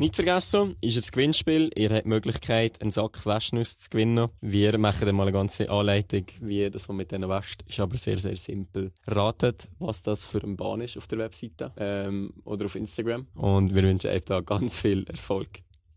Nicht 0.00 0.14
vergessen, 0.14 0.76
ist 0.80 0.96
das 0.96 1.10
Gewinnspiel. 1.10 1.72
Ihr 1.74 1.90
habt 1.90 2.04
die 2.04 2.08
Möglichkeit, 2.08 2.80
einen 2.80 2.92
Sack 2.92 3.26
Waschnuss 3.26 3.78
zu 3.78 3.90
gewinnen. 3.90 4.28
Wir 4.40 4.78
machen 4.78 5.06
dann 5.06 5.16
mal 5.16 5.24
eine 5.24 5.32
ganze 5.32 5.68
Anleitung, 5.68 6.24
wie 6.40 6.70
das 6.70 6.86
man 6.86 6.98
mit 6.98 7.10
denen 7.10 7.28
wäscht. 7.28 7.64
Ist 7.66 7.80
aber 7.80 7.98
sehr, 7.98 8.16
sehr 8.16 8.36
simpel. 8.36 8.92
Ratet, 9.08 9.68
was 9.80 10.04
das 10.04 10.24
für 10.24 10.40
ein 10.44 10.56
Bahn 10.56 10.82
ist 10.82 10.96
auf 10.96 11.08
der 11.08 11.18
Webseite 11.18 11.72
ähm, 11.76 12.32
oder 12.44 12.66
auf 12.66 12.76
Instagram. 12.76 13.26
Und 13.34 13.74
wir 13.74 13.82
wünschen 13.82 14.12
euch 14.12 14.24
da 14.24 14.40
ganz 14.40 14.76
viel 14.76 15.02
Erfolg. 15.08 15.48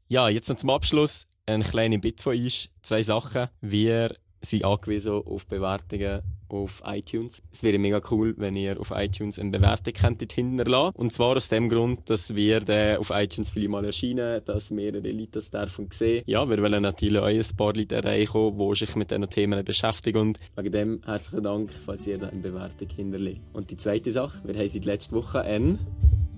Ja, 0.07 0.29
jetzt 0.29 0.49
noch 0.49 0.55
zum 0.55 0.71
Abschluss 0.71 1.27
ein 1.45 1.61
kleiner 1.61 1.99
Bit 1.99 2.21
von 2.21 2.35
uns. 2.35 2.69
Zwei 2.81 3.03
Sachen. 3.03 3.49
Wir 3.61 4.15
sind 4.41 4.65
angewiesen 4.65 5.13
auf 5.13 5.45
Bewertungen 5.45 6.21
auf 6.49 6.83
iTunes. 6.85 7.41
Es 7.51 7.63
wäre 7.63 7.77
mega 7.77 8.01
cool, 8.11 8.33
wenn 8.37 8.55
ihr 8.55 8.79
auf 8.79 8.91
iTunes 8.93 9.39
eine 9.39 9.51
Bewertung 9.51 9.93
könntet 9.93 10.33
hinterlassen. 10.33 10.95
Und 10.95 11.13
zwar 11.13 11.35
aus 11.37 11.49
dem 11.49 11.69
Grund, 11.69 12.09
dass 12.09 12.35
wir 12.35 12.59
dann 12.59 12.97
auf 12.97 13.09
iTunes 13.11 13.49
viele 13.49 13.69
Mal 13.69 13.85
erscheinen, 13.85 14.43
dass 14.45 14.71
mehrere 14.71 15.11
Leute 15.11 15.31
das 15.33 15.49
davon 15.49 15.87
sehen. 15.91 16.23
Ja, 16.25 16.47
wir 16.49 16.61
wollen 16.61 16.83
natürlich 16.83 17.19
auch 17.19 17.27
ein 17.27 17.57
paar 17.57 17.73
Leute 17.73 17.95
erreichen, 17.95 18.57
die 18.57 18.75
sich 18.75 18.95
mit 18.95 19.11
diesen 19.11 19.29
Themen 19.29 19.63
beschäftigen. 19.63 20.17
Und 20.19 20.39
wegen 20.55 20.71
dem 20.71 21.01
herzlichen 21.05 21.43
Dank, 21.43 21.71
falls 21.85 22.05
ihr 22.07 22.17
da 22.17 22.27
eine 22.27 22.41
Bewertung 22.41 22.89
hinterlegt. 22.89 23.41
Und 23.53 23.71
die 23.71 23.77
zweite 23.77 24.11
Sache, 24.11 24.39
wir 24.43 24.55
haben 24.55 24.69
seit 24.69 24.85
letzter 24.85 25.15
Woche 25.15 25.41
ein... 25.41 25.79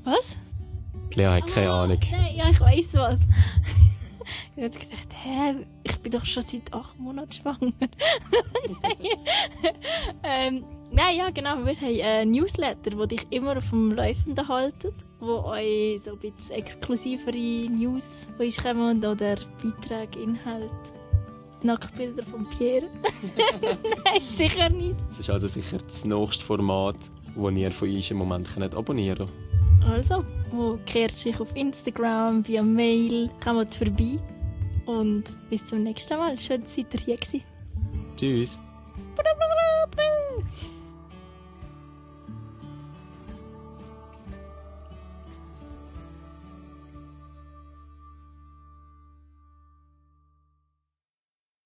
Was? 0.04 0.36
Lea 1.16 1.28
hat 1.28 1.48
keine 1.48 1.70
ah, 1.70 1.84
Ahnung. 1.84 2.00
Nein, 2.12 2.36
ja, 2.36 2.50
ich 2.50 2.60
weiß 2.60 2.88
was. 2.94 3.20
Ich 4.56 4.64
habe 4.64 4.78
gedacht, 4.78 5.08
hä, 5.24 5.66
ich 5.84 5.98
bin 6.00 6.12
doch 6.12 6.26
schon 6.26 6.44
seit 6.44 6.74
acht 6.74 7.00
Monaten 7.00 7.32
schwanger. 7.32 7.72
ähm, 10.24 10.64
nein, 10.92 11.18
ja, 11.18 11.30
genau. 11.30 11.66
Wir 11.66 11.76
haben 11.76 12.02
einen 12.02 12.32
Newsletter, 12.32 12.92
der 12.92 13.08
dich 13.08 13.26
immer 13.30 13.58
auf 13.58 13.70
dem 13.70 13.92
Laufenden 13.92 14.48
haltet, 14.48 14.96
wo 15.20 15.44
euch 15.46 16.02
so 16.06 16.12
ein 16.12 16.20
bisschen 16.20 16.56
exklusivere 16.56 17.70
News 17.70 18.28
kommen 18.62 18.98
oder 19.04 19.36
Beiträge, 19.62 20.20
Inhalte. 20.20 20.94
Nacktbilder 21.64 22.26
von 22.26 22.46
Pierre. 22.46 22.90
Nein, 23.62 24.22
sicher 24.36 24.70
nicht. 24.70 24.96
Das 25.10 25.20
ist 25.20 25.30
also 25.30 25.48
sicher 25.48 25.78
das 25.78 26.04
nächste 26.04 26.44
Format, 26.44 26.98
das 27.36 27.52
ihr 27.54 27.72
von 27.72 27.90
uns 27.90 28.12
im 28.12 28.18
Moment 28.18 28.76
abonnieren 28.76 29.28
könnt. 29.28 29.43
Also, 29.90 30.24
wo 30.52 30.78
kehrt 30.86 31.12
sich 31.12 31.40
auf 31.40 31.56
Instagram, 31.56 32.48
via 32.48 32.64
Mail, 32.64 33.30
kommt 33.44 33.74
vorbei. 33.76 34.20
Und 34.86 35.24
bis 35.50 35.66
zum 35.66 35.84
nächsten 35.84 36.18
Mal. 36.18 36.38
Schön, 36.40 36.64
dass 36.64 36.78
ihr 36.78 36.86
hier 37.06 37.18
gewesen. 37.18 37.44
Tschüss. 38.18 38.60